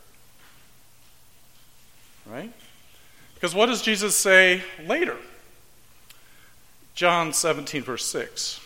Right? 2.25 2.53
Because 3.33 3.55
what 3.55 3.65
does 3.65 3.81
Jesus 3.81 4.15
say 4.15 4.61
later? 4.85 5.17
John 6.95 7.33
17, 7.33 7.81
verse 7.81 8.05
6, 8.05 8.59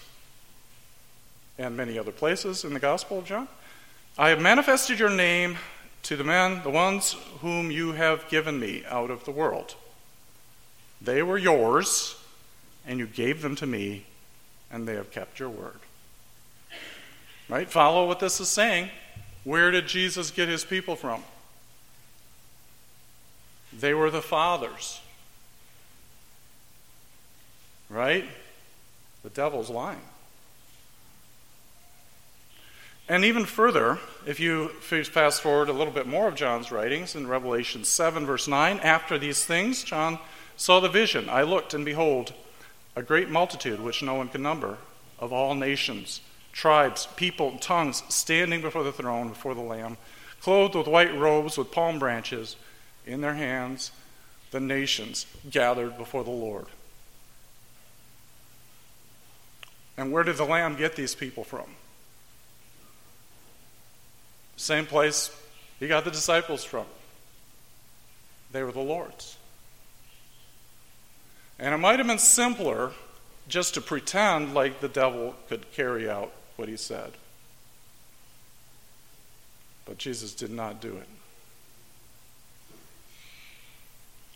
and 1.57 1.77
many 1.77 1.97
other 1.97 2.11
places 2.11 2.65
in 2.65 2.73
the 2.73 2.79
Gospel 2.79 3.19
of 3.19 3.25
John. 3.25 3.47
I 4.17 4.29
have 4.29 4.41
manifested 4.41 4.99
your 4.99 5.09
name 5.09 5.57
to 6.03 6.17
the 6.17 6.25
men, 6.25 6.61
the 6.63 6.69
ones 6.69 7.15
whom 7.39 7.71
you 7.71 7.93
have 7.93 8.27
given 8.29 8.59
me 8.59 8.83
out 8.89 9.11
of 9.11 9.23
the 9.23 9.31
world. 9.31 9.75
They 11.01 11.23
were 11.23 11.37
yours, 11.37 12.15
and 12.85 12.99
you 12.99 13.07
gave 13.07 13.41
them 13.41 13.55
to 13.57 13.65
me, 13.65 14.05
and 14.69 14.85
they 14.85 14.95
have 14.95 15.11
kept 15.11 15.39
your 15.39 15.49
word. 15.49 15.79
Right? 17.47 17.69
Follow 17.69 18.07
what 18.07 18.19
this 18.19 18.41
is 18.41 18.49
saying. 18.49 18.89
Where 19.45 19.71
did 19.71 19.87
Jesus 19.87 20.31
get 20.31 20.49
his 20.49 20.65
people 20.65 20.97
from? 20.97 21.23
They 23.71 23.93
were 23.93 24.09
the 24.09 24.21
Father's. 24.21 24.99
Right? 27.89 28.25
The 29.23 29.29
devil's 29.29 29.69
lying. 29.69 30.01
And 33.09 33.23
even 33.23 33.45
further, 33.45 33.99
if 34.25 34.39
you 34.39 34.67
fast 34.69 35.41
forward 35.41 35.69
a 35.69 35.73
little 35.73 35.93
bit 35.93 36.07
more 36.07 36.27
of 36.27 36.35
John's 36.35 36.71
writings 36.71 37.15
in 37.15 37.27
Revelation 37.27 37.85
7, 37.85 38.25
verse 38.25 38.49
9, 38.49 38.79
after 38.79 39.17
these 39.17 39.45
things, 39.45 39.83
John 39.83 40.19
saw 40.57 40.81
the 40.81 40.89
vision. 40.89 41.29
I 41.29 41.43
looked, 41.43 41.73
and 41.73 41.85
behold, 41.85 42.33
a 42.97 43.01
great 43.01 43.29
multitude, 43.29 43.79
which 43.79 44.03
no 44.03 44.15
one 44.15 44.27
can 44.27 44.41
number, 44.41 44.77
of 45.19 45.31
all 45.31 45.55
nations, 45.55 46.19
tribes, 46.51 47.07
people, 47.15 47.57
tongues, 47.59 48.03
standing 48.09 48.61
before 48.61 48.83
the 48.83 48.91
throne, 48.91 49.29
before 49.29 49.55
the 49.55 49.61
Lamb, 49.61 49.95
clothed 50.41 50.75
with 50.75 50.87
white 50.87 51.17
robes, 51.17 51.57
with 51.57 51.71
palm 51.71 51.99
branches 51.99 52.57
in 53.05 53.21
their 53.21 53.35
hands, 53.35 53.91
the 54.51 54.59
nations 54.59 55.25
gathered 55.49 55.97
before 55.97 56.25
the 56.25 56.29
Lord. 56.29 56.65
And 59.97 60.11
where 60.11 60.23
did 60.23 60.37
the 60.37 60.45
Lamb 60.45 60.75
get 60.75 60.95
these 60.95 61.15
people 61.15 61.43
from? 61.43 61.65
Same 64.55 64.85
place 64.85 65.35
he 65.79 65.87
got 65.87 66.05
the 66.05 66.11
disciples 66.11 66.63
from. 66.63 66.85
They 68.51 68.63
were 68.63 68.71
the 68.71 68.79
Lord's. 68.79 69.37
And 71.59 71.73
it 71.73 71.77
might 71.77 71.99
have 71.99 72.07
been 72.07 72.19
simpler 72.19 72.91
just 73.47 73.73
to 73.75 73.81
pretend 73.81 74.53
like 74.53 74.79
the 74.79 74.87
devil 74.87 75.35
could 75.47 75.71
carry 75.71 76.09
out 76.09 76.31
what 76.55 76.67
he 76.67 76.77
said. 76.77 77.13
But 79.85 79.97
Jesus 79.97 80.33
did 80.33 80.51
not 80.51 80.81
do 80.81 80.97
it. 80.97 81.07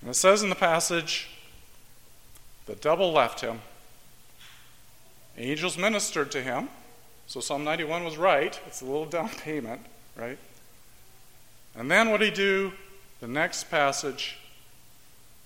And 0.02 0.10
it 0.10 0.16
says 0.16 0.42
in 0.42 0.50
the 0.50 0.56
passage, 0.56 1.30
the 2.66 2.76
devil 2.76 3.12
left 3.12 3.42
him. 3.42 3.62
Angels 5.38 5.78
ministered 5.78 6.32
to 6.32 6.42
him. 6.42 6.70
So 7.28 7.40
Psalm 7.40 7.64
91 7.64 8.04
was 8.04 8.18
right. 8.18 8.60
It's 8.68 8.82
a 8.82 8.86
little 8.86 9.06
down 9.06 9.30
payment 9.30 9.82
right? 10.16 10.38
And 11.76 11.90
then 11.90 12.10
what 12.10 12.22
he 12.22 12.32
do? 12.32 12.72
The 13.20 13.28
next 13.28 13.66
passage, 13.66 14.38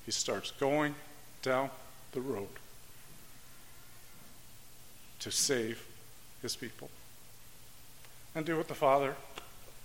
he 0.06 0.12
starts 0.12 0.52
going 0.52 0.96
down 1.42 1.70
the 2.14 2.22
road 2.22 2.48
to 5.20 5.32
save 5.32 5.86
his 6.42 6.56
people 6.56 6.90
and 8.34 8.46
do 8.46 8.58
what 8.58 8.68
the 8.68 8.76
Father 8.76 9.16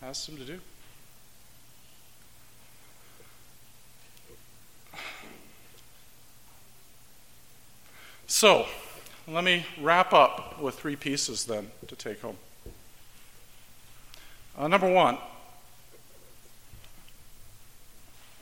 asked 0.02 0.28
him 0.28 0.36
to 0.36 0.44
do. 0.44 0.60
So, 8.26 8.66
let 9.30 9.44
me 9.44 9.64
wrap 9.80 10.12
up 10.12 10.60
with 10.60 10.78
three 10.78 10.96
pieces 10.96 11.44
then 11.44 11.70
to 11.86 11.94
take 11.94 12.20
home. 12.20 12.36
Uh, 14.58 14.66
number 14.66 14.92
one, 14.92 15.18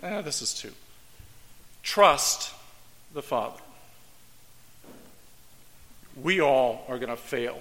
eh, 0.03 0.23
this 0.23 0.41
is 0.41 0.55
two. 0.55 0.73
Trust 1.83 2.55
the 3.13 3.23
Father. 3.23 3.61
We 6.23 6.41
all 6.41 6.85
are 6.89 6.99
going 6.99 7.11
to 7.11 7.17
fail. 7.17 7.61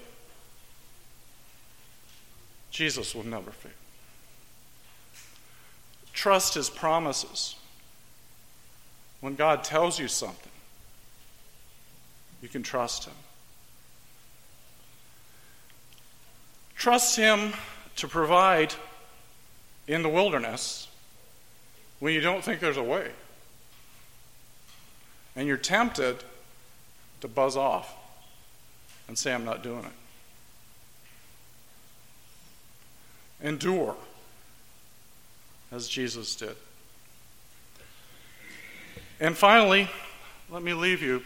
Jesus 2.71 3.13
will 3.13 3.25
never 3.25 3.51
fail. 3.51 3.71
Trust 6.13 6.53
his 6.53 6.69
promises. 6.69 7.55
When 9.19 9.35
God 9.35 9.63
tells 9.63 9.99
you 9.99 10.07
something, 10.07 10.46
you 12.41 12.47
can 12.47 12.63
trust 12.63 13.06
him. 13.06 13.13
Trust 16.76 17.15
him 17.17 17.54
to 17.95 18.08
provide 18.08 18.73
in 19.88 20.04
the 20.04 20.10
wilderness 20.10 20.88
when 22.00 22.13
you 22.13 22.21
don't 22.21 22.43
think 22.43 22.60
there's 22.60 22.78
a 22.78 22.84
way. 22.84 23.10
And 25.36 25.47
you're 25.47 25.58
tempted 25.58 26.17
to 27.21 27.28
buzz 27.28 27.58
off 27.58 27.93
and 29.08 29.17
say, 29.17 29.34
I'm 29.34 29.45
not 29.45 29.63
doing 29.63 29.84
it. 29.84 29.91
Endure 33.47 33.95
as 35.71 35.88
Jesus 35.88 36.36
did. 36.36 36.56
And 39.19 39.36
finally, 39.36 39.89
let 40.50 40.62
me 40.62 40.73
leave 40.73 41.02
you 41.02 41.23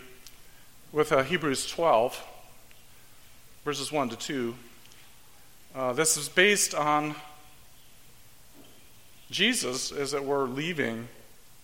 with 0.91 1.13
uh, 1.13 1.23
Hebrews 1.23 1.67
12, 1.67 2.21
verses 3.63 3.91
1 3.91 4.09
to 4.09 4.15
2. 4.17 4.55
Uh, 5.73 5.93
this 5.93 6.17
is 6.17 6.27
based 6.27 6.75
on 6.75 7.15
Jesus, 9.29 9.91
as 9.91 10.13
it 10.13 10.25
were, 10.25 10.43
leaving 10.47 11.07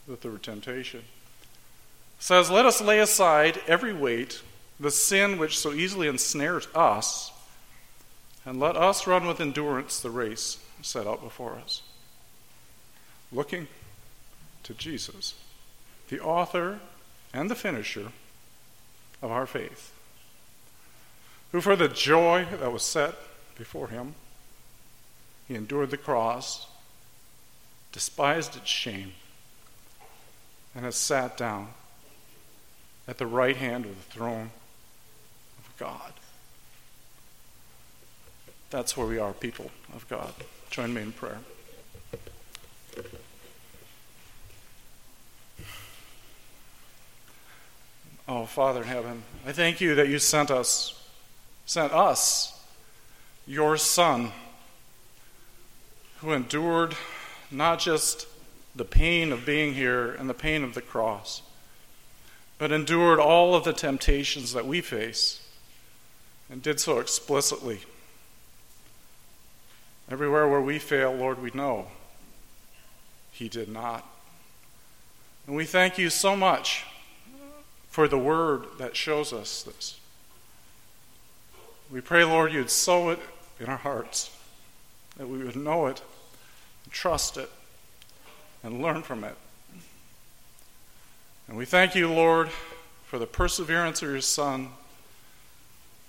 the 0.07 0.15
third 0.15 0.43
temptation. 0.43 1.01
It 1.01 2.23
says, 2.23 2.49
Let 2.49 2.65
us 2.65 2.79
lay 2.79 2.99
aside 2.99 3.59
every 3.67 3.93
weight, 3.93 4.41
the 4.79 4.91
sin 4.91 5.37
which 5.37 5.59
so 5.59 5.73
easily 5.73 6.07
ensnares 6.07 6.69
us, 6.73 7.33
and 8.45 8.61
let 8.61 8.77
us 8.77 9.07
run 9.07 9.27
with 9.27 9.41
endurance 9.41 9.99
the 9.99 10.09
race 10.09 10.57
set 10.81 11.05
out 11.05 11.21
before 11.21 11.55
us. 11.55 11.81
Looking 13.33 13.67
to 14.63 14.73
Jesus, 14.73 15.33
the 16.07 16.21
author 16.21 16.79
and 17.33 17.51
the 17.51 17.55
finisher 17.55 18.13
of 19.21 19.31
our 19.31 19.45
faith, 19.45 19.93
who 21.51 21.61
for 21.61 21.75
the 21.75 21.87
joy 21.87 22.45
that 22.59 22.71
was 22.71 22.83
set 22.83 23.15
before 23.57 23.87
him. 23.87 24.15
He 25.47 25.55
endured 25.55 25.91
the 25.91 25.97
cross, 25.97 26.67
despised 27.91 28.55
its 28.55 28.69
shame, 28.69 29.13
and 30.75 30.83
has 30.83 30.95
sat 30.95 31.37
down 31.37 31.69
at 33.07 33.17
the 33.17 33.25
right 33.25 33.55
hand 33.55 33.85
of 33.85 33.95
the 33.95 34.13
throne 34.13 34.51
of 35.57 35.77
God. 35.79 36.13
That's 38.69 38.97
where 38.97 39.07
we 39.07 39.17
are, 39.17 39.31
people 39.31 39.71
of 39.95 40.07
God. 40.09 40.33
Join 40.69 40.93
me 40.93 41.01
in 41.01 41.13
prayer. 41.13 41.39
Oh, 48.29 48.45
Father 48.45 48.81
in 48.81 48.87
heaven, 48.89 49.23
I 49.45 49.53
thank 49.53 49.79
you 49.79 49.95
that 49.95 50.09
you 50.09 50.19
sent 50.19 50.51
us, 50.51 51.01
sent 51.65 51.93
us 51.93 52.61
your 53.45 53.77
Son, 53.77 54.33
who 56.17 56.33
endured 56.33 56.93
not 57.49 57.79
just 57.79 58.27
the 58.75 58.83
pain 58.83 59.31
of 59.31 59.45
being 59.45 59.75
here 59.75 60.11
and 60.11 60.29
the 60.29 60.33
pain 60.33 60.65
of 60.65 60.73
the 60.73 60.81
cross, 60.81 61.41
but 62.57 62.69
endured 62.69 63.17
all 63.17 63.55
of 63.55 63.63
the 63.63 63.71
temptations 63.71 64.51
that 64.51 64.67
we 64.67 64.81
face 64.81 65.47
and 66.49 66.61
did 66.61 66.81
so 66.81 66.99
explicitly. 66.99 67.79
Everywhere 70.11 70.49
where 70.49 70.61
we 70.61 70.79
fail, 70.79 71.13
Lord, 71.13 71.41
we 71.41 71.51
know 71.53 71.87
He 73.31 73.47
did 73.47 73.69
not. 73.69 74.05
And 75.45 75.55
we 75.55 75.63
thank 75.63 75.97
you 75.97 76.09
so 76.09 76.35
much 76.35 76.83
for 77.97 78.07
the 78.07 78.15
word 78.15 78.63
that 78.77 78.95
shows 78.95 79.33
us 79.33 79.63
this. 79.63 79.99
We 81.89 81.99
pray, 81.99 82.23
Lord, 82.23 82.53
you'd 82.53 82.69
sow 82.69 83.09
it 83.09 83.17
in 83.59 83.65
our 83.65 83.77
hearts, 83.77 84.29
that 85.17 85.27
we 85.27 85.39
would 85.39 85.55
know 85.55 85.87
it, 85.87 86.03
trust 86.91 87.37
it, 87.37 87.49
and 88.61 88.83
learn 88.83 89.01
from 89.01 89.23
it. 89.23 89.35
And 91.47 91.57
we 91.57 91.65
thank 91.65 91.95
you, 91.95 92.07
Lord, 92.07 92.49
for 93.07 93.17
the 93.17 93.25
perseverance 93.25 94.03
of 94.03 94.09
your 94.09 94.21
Son 94.21 94.69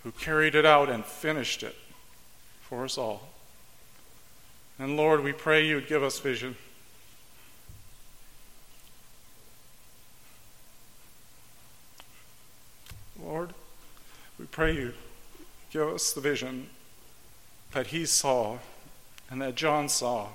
who 0.05 0.11
carried 0.11 0.55
it 0.55 0.67
out 0.67 0.91
and 0.91 1.03
finished 1.03 1.63
it 1.63 1.75
for 2.61 2.85
us 2.85 2.99
all. 2.99 3.31
And 4.79 4.99
Lord, 4.99 5.25
we 5.25 5.33
pray 5.33 5.67
you 5.67 5.77
would 5.77 5.89
give 5.89 6.03
us 6.03 6.19
vision. 6.19 6.55
Lord, 13.29 13.53
we 14.39 14.47
pray 14.47 14.75
you 14.75 14.95
give 15.71 15.87
us 15.89 16.15
the 16.15 16.21
vision 16.23 16.71
that 17.73 17.89
he 17.89 18.07
saw 18.07 18.57
and 19.31 19.43
that 19.43 19.55
John 19.55 19.91
saw 19.91 20.29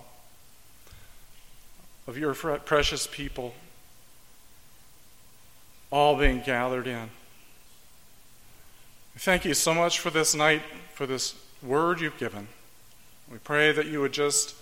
of 2.05 2.19
your 2.19 2.35
precious 2.35 3.07
people 3.07 3.55
all 5.91 6.15
being 6.15 6.41
gathered 6.41 6.85
in. 6.85 7.09
Thank 9.17 9.43
you 9.43 9.55
so 9.55 9.73
much 9.73 9.97
for 9.97 10.11
this 10.11 10.35
night, 10.35 10.61
for 10.93 11.07
this 11.07 11.33
word 11.63 11.99
you've 11.99 12.19
given. 12.19 12.47
We 13.31 13.39
pray 13.39 13.71
that 13.71 13.87
you 13.87 14.01
would 14.01 14.13
just 14.13 14.55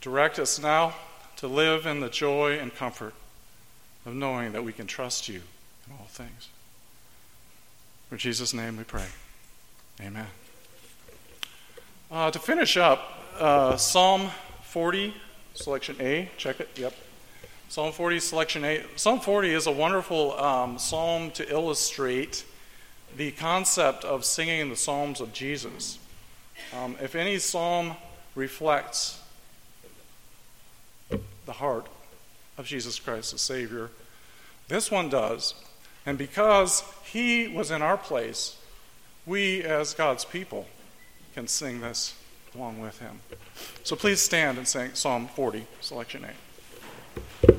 direct 0.00 0.38
us 0.38 0.58
now 0.58 0.94
to 1.36 1.46
live 1.46 1.84
in 1.84 2.00
the 2.00 2.08
joy 2.08 2.58
and 2.58 2.74
comfort 2.74 3.12
of 4.06 4.14
knowing 4.14 4.52
that 4.52 4.64
we 4.64 4.72
can 4.72 4.86
trust 4.86 5.28
you 5.28 5.42
in 5.86 5.92
all 5.98 6.06
things. 6.08 6.48
For 8.10 8.16
Jesus' 8.16 8.52
name 8.52 8.76
we 8.76 8.82
pray. 8.82 9.06
Amen. 10.00 10.26
Uh, 12.10 12.28
to 12.32 12.40
finish 12.40 12.76
up, 12.76 12.98
uh, 13.38 13.76
Psalm 13.76 14.30
40, 14.64 15.14
selection 15.54 15.94
A, 16.00 16.28
check 16.36 16.58
it, 16.58 16.68
yep. 16.74 16.92
Psalm 17.68 17.92
40, 17.92 18.18
selection 18.18 18.64
A. 18.64 18.82
Psalm 18.96 19.20
40 19.20 19.54
is 19.54 19.68
a 19.68 19.70
wonderful 19.70 20.36
um, 20.40 20.76
psalm 20.76 21.30
to 21.30 21.48
illustrate 21.52 22.44
the 23.16 23.30
concept 23.30 24.04
of 24.04 24.24
singing 24.24 24.70
the 24.70 24.76
psalms 24.76 25.20
of 25.20 25.32
Jesus. 25.32 26.00
Um, 26.76 26.96
if 27.00 27.14
any 27.14 27.38
psalm 27.38 27.94
reflects 28.34 29.22
the 31.46 31.52
heart 31.52 31.86
of 32.58 32.66
Jesus 32.66 32.98
Christ, 32.98 33.30
the 33.30 33.38
Savior, 33.38 33.88
this 34.66 34.90
one 34.90 35.10
does. 35.10 35.54
And 36.06 36.16
because 36.18 36.82
He 37.04 37.48
was 37.48 37.70
in 37.70 37.82
our 37.82 37.96
place, 37.96 38.56
we, 39.26 39.62
as 39.62 39.94
God's 39.94 40.24
people, 40.24 40.66
can 41.34 41.46
sing 41.46 41.80
this 41.80 42.14
along 42.54 42.80
with 42.80 42.98
Him. 42.98 43.20
So 43.84 43.96
please 43.96 44.20
stand 44.20 44.58
and 44.58 44.66
sing 44.66 44.90
Psalm 44.94 45.28
40, 45.28 45.66
selection 45.80 46.24
A. 46.24 47.49